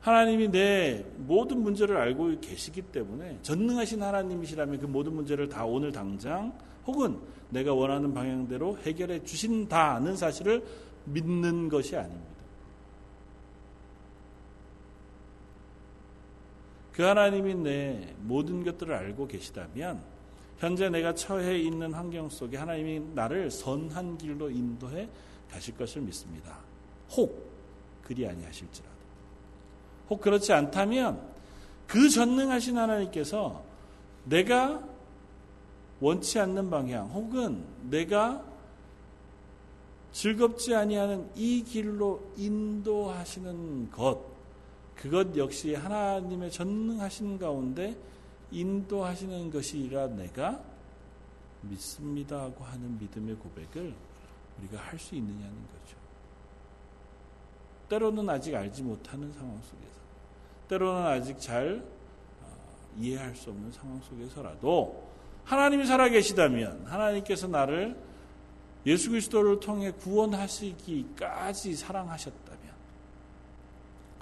하나님이 0.02 0.52
내 0.52 1.06
모든 1.18 1.62
문제를 1.62 1.96
알고 1.98 2.40
계시기 2.42 2.82
때문에 2.82 3.40
전능하신 3.42 4.04
하나님이시라면 4.04 4.80
그 4.80 4.86
모든 4.86 5.14
문제를 5.14 5.48
다 5.48 5.66
오늘 5.66 5.92
당장 5.92 6.54
혹은 6.86 7.18
내가 7.50 7.74
원하는 7.74 8.14
방향대로 8.14 8.80
해결해 8.80 9.24
주신다는 9.24 10.18
사실을 10.18 10.66
믿는 11.06 11.70
것이 11.70 11.96
아닙니다. 11.96 12.33
그 16.94 17.02
하나님이 17.02 17.56
내 17.56 18.16
모든 18.20 18.64
것들을 18.64 18.94
알고 18.94 19.28
계시다면 19.28 20.02
현재 20.60 20.90
내가 20.90 21.14
처해 21.14 21.60
있는 21.60 21.92
환경 21.94 22.30
속에 22.30 22.56
하나님이 22.56 23.02
나를 23.14 23.52
선한 23.52 24.18
길로 24.18 24.50
인도해 24.50 25.10
가실 25.52 25.76
것을 25.76 26.02
믿습니다. 26.04 26.60
혹 27.12 27.52
그리 28.04 28.28
아니하실지라도 28.28 28.94
혹 30.10 30.22
그렇지 30.22 30.54
않다면 30.54 31.22
그 31.88 32.10
전능하신 32.10 32.78
하나님께서 32.78 33.64
내가 34.26 34.84
원치 36.00 36.40
않는 36.40 36.70
방향 36.70 37.10
혹은 37.10 37.64
내가 37.90 38.44
즐겁지 40.12 40.76
아니하는 40.76 41.30
이 41.36 41.64
길로 41.64 42.32
인도하시는 42.38 43.90
것 43.90 44.33
그것 45.04 45.36
역시 45.36 45.76
하나님의 45.76 46.50
전능하신 46.50 47.38
가운데 47.38 47.94
인도하시는 48.52 49.52
것이라 49.52 50.08
내가 50.08 50.64
믿습니다 51.64 52.48
고 52.48 52.64
하는 52.64 52.98
믿음의 53.00 53.36
고백을 53.36 53.94
우리가 54.60 54.82
할 54.82 54.98
수 54.98 55.16
있느냐는 55.16 55.56
거죠. 55.68 55.98
때로는 57.90 58.30
아직 58.30 58.56
알지 58.56 58.82
못하는 58.84 59.30
상황 59.34 59.58
속에서, 59.58 60.00
때로는 60.70 61.06
아직 61.06 61.38
잘 61.38 61.84
어, 62.42 62.48
이해할 62.98 63.36
수 63.36 63.50
없는 63.50 63.74
상황 63.74 64.00
속에서라도 64.04 65.12
하나님이 65.44 65.86
살아계시다면 65.86 66.86
하나님께서 66.86 67.48
나를 67.48 67.98
예수 68.86 69.10
그리스도를 69.10 69.60
통해 69.60 69.92
구원하시기까지 69.92 71.76
사랑하셨다. 71.76 72.53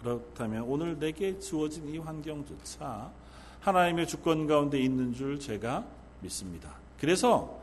그렇다면 0.01 0.63
오늘 0.63 0.97
내게 0.97 1.37
주어진 1.39 1.87
이 1.87 1.99
환경조차 1.99 3.11
하나님의 3.59 4.07
주권 4.07 4.47
가운데 4.47 4.79
있는 4.79 5.13
줄 5.13 5.39
제가 5.39 5.85
믿습니다. 6.21 6.75
그래서 6.99 7.59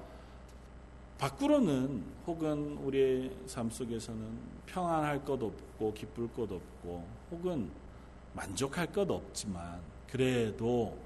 밖으로는 1.18 2.05
혹은 2.27 2.77
우리의 2.79 3.33
삶 3.46 3.68
속에서는 3.68 4.20
평안할 4.66 5.24
것 5.24 5.42
없고 5.42 5.92
기쁠 5.94 6.33
것 6.33 6.42
없고 6.53 7.05
혹은 7.33 7.68
만족할 8.35 8.92
것 8.92 9.11
없지만 9.11 9.81
그래도 10.09 10.96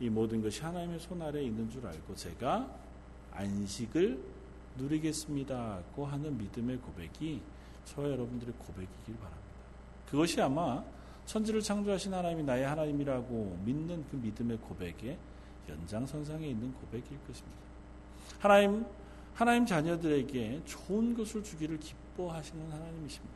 이 0.00 0.08
모든 0.08 0.42
것이 0.42 0.60
하나님의 0.62 0.98
손 0.98 1.22
아래에 1.22 1.44
있는 1.44 1.70
줄 1.70 1.86
알고 1.86 2.16
제가 2.16 2.68
안식을 3.32 4.18
누리겠습니다고 4.76 6.04
하는 6.04 6.36
믿음의 6.36 6.78
고백이 6.78 7.40
저와 7.84 8.08
여러분들의 8.10 8.54
고백이길 8.58 9.14
바랍니다. 9.16 9.39
그것이 10.10 10.40
아마 10.40 10.82
천지를 11.24 11.60
창조하신 11.60 12.12
하나님이 12.12 12.42
나의 12.42 12.66
하나님이라고 12.66 13.60
믿는 13.64 14.04
그 14.10 14.16
믿음의 14.16 14.58
고백의 14.58 15.16
연장선상에 15.68 16.46
있는 16.46 16.74
고백일 16.74 17.04
것입니다. 17.26 17.58
하나님, 18.40 18.84
하나님 19.34 19.64
자녀들에게 19.64 20.62
좋은 20.64 21.14
것을 21.16 21.44
주기를 21.44 21.78
기뻐하시는 21.78 22.72
하나님이십니다. 22.72 23.34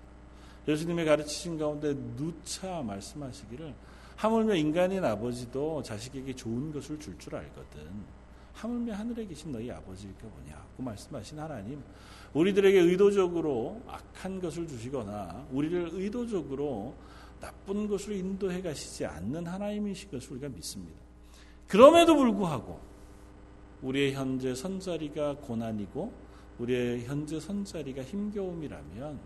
예수님의 0.67 1.05
가르치신 1.05 1.59
가운데 1.59 1.95
누차 2.17 2.83
말씀하시기를 2.83 3.75
하물며 4.17 4.55
인간인 4.55 5.05
아버지도 5.05 5.83
자식에게 5.83 6.35
좋은 6.35 6.73
것을 6.73 6.99
줄줄 6.99 7.19
줄 7.19 7.37
알거든. 7.37 8.25
하물며 8.55 8.95
하늘에 8.95 9.27
계신 9.27 9.53
너희 9.53 9.71
아버지일까 9.71 10.27
뭐냐고 10.27 10.83
말씀하신 10.83 11.39
하나님. 11.39 11.83
우리들에게 12.35 12.79
의도적으로 12.81 13.81
악한 13.87 14.41
것을 14.41 14.67
주시거나 14.67 15.47
우리를 15.53 15.91
의도적으로 15.93 16.95
나쁜 17.41 17.87
것으로 17.87 18.15
인도해 18.15 18.61
가시지 18.61 19.05
않는 19.07 19.47
하나님이신 19.47 20.11
것을 20.11 20.33
우리가 20.33 20.49
믿습니다. 20.49 20.99
그럼에도 21.69 22.17
불구하고 22.17 22.81
우리의 23.83 24.15
현재 24.15 24.55
선자리가 24.55 25.37
고난이고 25.37 26.13
우리의 26.59 27.05
현재 27.05 27.39
선자리가 27.39 28.03
힘겨움이라면 28.03 29.21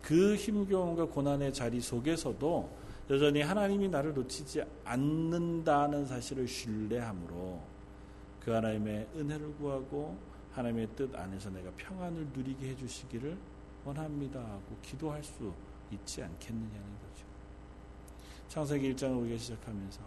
그 0.00 0.34
힘겨움과 0.34 1.06
고난의 1.06 1.52
자리 1.52 1.80
속에서도 1.80 2.82
여전히 3.10 3.42
하나님이 3.42 3.88
나를 3.88 4.14
놓치지 4.14 4.62
않는다는 4.84 6.06
사실을 6.06 6.48
신뢰함으로 6.48 7.60
그 8.40 8.50
하나님의 8.50 9.08
은혜를 9.16 9.54
구하고 9.56 10.16
하나님의 10.52 10.88
뜻 10.94 11.14
안에서 11.14 11.50
내가 11.50 11.70
평안을 11.76 12.28
누리게 12.34 12.68
해주시기를 12.70 13.36
원합니다 13.84 14.40
하고 14.40 14.76
기도할 14.82 15.22
수 15.22 15.52
있지 15.90 16.22
않겠느냐는 16.22 16.98
거죠. 17.00 17.26
창세기 18.48 18.94
1장을 18.94 19.20
우리가 19.22 19.38
시작하면서 19.38 20.00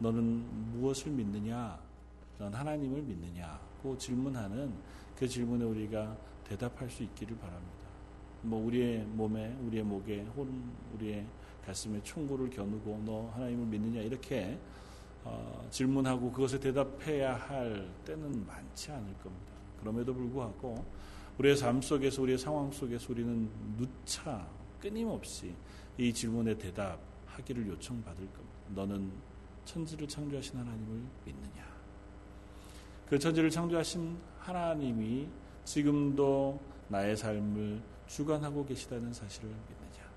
너는 0.00 0.72
무엇을 0.72 1.12
믿느냐? 1.12 1.78
넌 2.38 2.54
하나님을 2.54 3.02
믿느냐고 3.02 3.96
질문하는 3.98 4.72
그 5.16 5.26
질문에 5.26 5.64
우리가 5.64 6.16
대답할 6.44 6.88
수 6.88 7.02
있기를 7.02 7.36
바랍니다. 7.38 7.88
뭐 8.42 8.64
우리의 8.66 9.04
몸에 9.04 9.56
우리의 9.66 9.82
목에 9.82 10.22
혹은 10.36 10.70
우리의 10.94 11.26
가슴에 11.64 12.00
총구를 12.02 12.50
겨누고 12.50 13.02
너 13.04 13.28
하나님을 13.34 13.66
믿느냐 13.66 14.00
이렇게 14.00 14.58
어, 15.24 15.66
질문하고 15.70 16.32
그것에 16.32 16.58
대답해야 16.58 17.34
할 17.34 17.88
때는 18.04 18.46
많지 18.46 18.92
않을 18.92 19.14
겁니다. 19.18 19.47
그럼에도 19.80 20.14
불구하고 20.14 20.84
우리의 21.38 21.56
삶 21.56 21.80
속에서 21.80 22.22
우리의 22.22 22.38
상황 22.38 22.70
속에서 22.70 23.12
우리는 23.12 23.48
누차 23.76 24.46
끊임없이 24.80 25.54
이 25.96 26.12
질문에 26.12 26.56
대답하기를 26.56 27.66
요청받을 27.68 28.26
겁니다. 28.26 28.58
너는 28.74 29.12
천지를 29.64 30.08
창조하신 30.08 30.58
하나님을 30.58 31.02
믿느냐? 31.24 31.68
그 33.08 33.18
천지를 33.18 33.50
창조하신 33.50 34.16
하나님이 34.38 35.28
지금도 35.64 36.60
나의 36.88 37.16
삶을 37.16 37.80
주관하고 38.06 38.64
계시다는 38.64 39.12
사실을 39.12 39.48
믿느냐? 39.48 40.08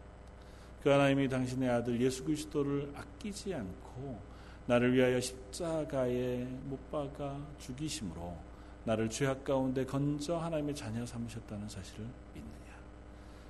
그 0.81 0.89
하나님이 0.89 1.29
당신의 1.29 1.69
아들 1.69 2.01
예수 2.01 2.23
그리스도를 2.23 2.91
아끼지 2.95 3.53
않고 3.53 4.19
나를 4.67 4.93
위하여 4.93 5.19
십자가에 5.19 6.45
못 6.63 6.91
박아 6.91 7.39
죽이심으로 7.59 8.50
나를 8.85 9.09
죄악 9.09 9.43
가운데 9.43 9.85
건져 9.85 10.37
하나님의 10.37 10.75
자녀 10.75 11.05
삼으셨다는 11.05 11.69
사실을 11.69 12.05
믿느냐. 12.33 12.51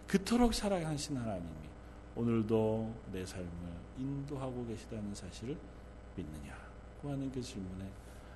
그토록 0.08 0.54
사랑하신 0.54 1.18
하나님이 1.18 1.50
오늘도 2.16 2.94
내 3.12 3.26
삶을 3.26 3.50
인도하고 3.98 4.66
계시다는 4.68 5.14
사실을 5.16 5.58
믿느냐고 6.16 7.10
하는 7.10 7.32
그 7.32 7.42
질문에 7.42 7.90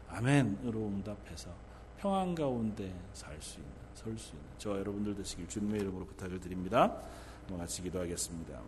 아멘으로 0.07 0.87
응답해서 0.87 1.49
평안 1.97 2.33
가운데 2.33 2.93
살 3.13 3.35
수 3.41 3.59
있는, 3.59 3.71
설 3.93 4.17
수 4.17 4.35
있는 4.35 4.47
저와 4.57 4.79
여러분들 4.79 5.15
되시길 5.15 5.47
주님의 5.47 5.81
이름으로 5.81 6.05
부탁을 6.05 6.39
드립니다. 6.39 7.01
같이 7.57 7.81
기도하겠습니다. 7.83 8.59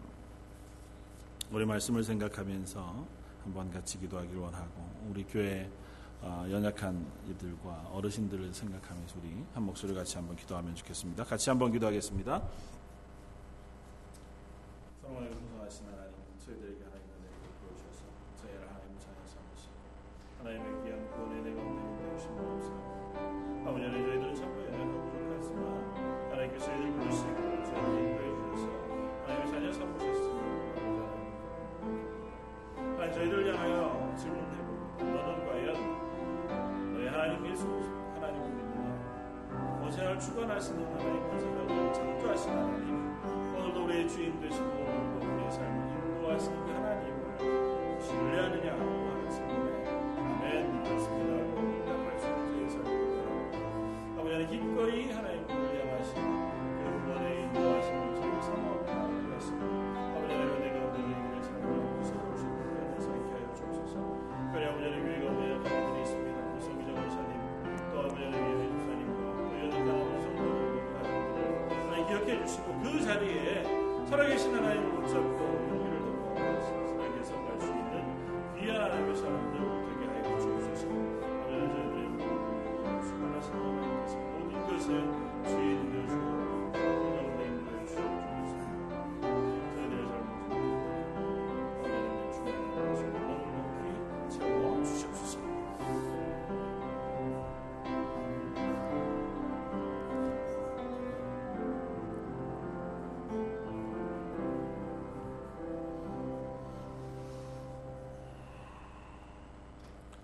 우리 1.52 1.66
말씀을 1.66 2.04
생각하면서 2.04 3.08
한번 3.44 3.72
같이 3.72 3.98
기도하길 4.00 4.38
원하고 4.38 4.90
우리 5.10 5.24
교회 5.24 5.64
어, 5.66 5.87
연약한 6.24 7.06
이들과 7.30 7.90
어르신들을 7.92 8.54
생각하면서 8.54 9.16
우리 9.22 9.44
한 9.54 9.64
목소리 9.64 9.94
같이 9.94 10.18
한번 10.18 10.36
기도하면 10.36 10.76
좋겠습니다. 10.76 11.24
같이 11.24 11.50
한번 11.50 11.72
기도하겠습니다. 11.72 12.42
사랑하는 15.02 15.32
풍성하신 15.32 15.86
하나님, 15.88 16.14
저희들에게 16.44 16.84
하나님의 16.84 17.10
은혜를 17.16 17.48
보여주셔서 17.62 18.04
저희를 18.42 18.60
하나님의 18.68 19.00
자녀 19.00 19.16
삼으시고 19.28 19.74
하나님의 20.40 20.84
귀한 20.84 21.12
구원의 21.12 21.44
내 21.44 21.54
가운데 21.56 21.80
인도하신 21.86 22.26
모습 22.36 22.74
아버지 23.68 23.84
하나님 23.86 24.06
저희들은 24.06 24.36
참고 24.36 24.58
연약하고 24.66 25.12
부족하지만 25.12 25.64
하나님께서 26.32 26.66
저희들을 26.66 26.92
부르시고 26.98 27.37
주관하시는 40.28 40.86
하나님, 40.86 41.22
그 41.24 41.30
군사력을 41.30 41.94
창조하신 41.94 42.52
하나님, 42.52 43.16
오늘도 43.56 43.86
우리의 43.86 44.10
주인 44.10 44.38
되시고, 44.42 44.66
오늘도 44.66 45.34
우리의 45.34 45.52
삶을 45.52 46.16
인도하시는 46.18 46.66
그 46.66 46.72
하나님을 46.74 48.02
신뢰하느냐 48.02 48.74
하는 48.74 49.30
질문에 49.30 49.90
아멘. 50.20 50.84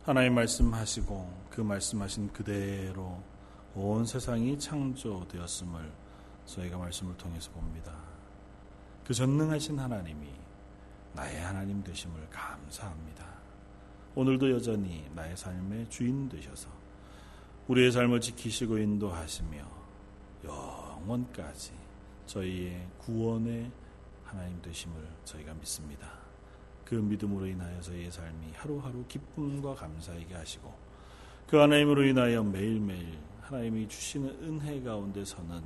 하나님 0.05 0.35
말씀하시고 0.35 1.27
그 1.49 1.61
말씀하신 1.61 2.33
그대로 2.33 3.32
온 3.75 4.05
세상이 4.05 4.59
창조되었음을 4.59 5.91
저희가 6.45 6.77
말씀을 6.77 7.17
통해서 7.17 7.49
봅니다. 7.51 7.91
그 9.03 9.15
전능하신 9.15 9.79
하나님이 9.79 10.27
나의 11.13 11.41
하나님 11.41 11.83
되심을 11.83 12.29
감사합니다. 12.29 13.25
오늘도 14.13 14.51
여전히 14.51 15.09
나의 15.15 15.35
삶의 15.35 15.89
주인 15.89 16.29
되셔서 16.29 16.69
우리의 17.67 17.91
삶을 17.91 18.21
지키시고 18.21 18.77
인도하시며 18.77 19.65
영원까지 20.43 21.71
저희의 22.27 22.87
구원의 22.99 23.71
하나님 24.23 24.61
되심을 24.61 24.95
저희가 25.23 25.53
믿습니다. 25.55 26.13
그 26.85 26.93
믿음으로 26.93 27.47
인하여 27.47 27.81
저희의 27.81 28.11
삶이 28.11 28.51
하루하루 28.53 29.03
기쁨과 29.07 29.73
감사하게 29.73 30.35
하시고 30.35 30.71
그 31.47 31.57
하나님으로 31.57 32.05
인하여 32.05 32.43
매일매일 32.43 33.17
하나님이 33.53 33.87
주시는 33.87 34.29
은혜 34.41 34.81
가운데서는 34.81 35.61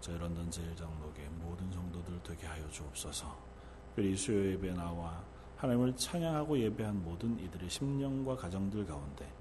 저희 0.00 0.18
런던 0.18 0.50
제일장로의 0.50 1.28
모든 1.40 1.70
성도들 1.70 2.20
되게 2.24 2.48
하여 2.48 2.68
주옵소서. 2.68 3.32
특별히 3.86 4.16
수요 4.16 4.44
예배 4.52 4.72
나와 4.72 5.22
하나님을 5.56 5.94
찬양하고 5.94 6.58
예배한 6.58 7.04
모든 7.04 7.38
이들의 7.38 7.70
심령과 7.70 8.34
가정들 8.34 8.84
가운데 8.86 9.32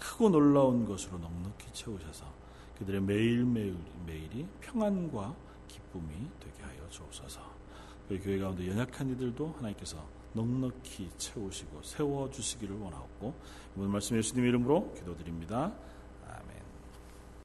크고 0.00 0.30
놀라운 0.30 0.84
것으로 0.84 1.18
넉넉히 1.18 1.72
채우셔서 1.72 2.26
그들의 2.76 3.00
매일매일 3.02 3.76
매일이 4.04 4.44
평안과 4.60 5.36
기쁨이 5.68 6.28
되게 6.40 6.64
하여 6.64 6.88
주옵소서. 6.88 7.40
우리 8.10 8.18
교회 8.18 8.38
가운데 8.38 8.66
연약한 8.68 9.10
이들도 9.10 9.54
하나님께서 9.58 10.04
넉넉히 10.32 11.08
채우시고 11.16 11.82
세워 11.84 12.28
주시기를 12.30 12.76
원하옵고 12.78 13.34
이번 13.76 13.92
말씀 13.92 14.16
예수님 14.16 14.44
이름으로 14.44 14.92
기도드립니다. 14.94 15.72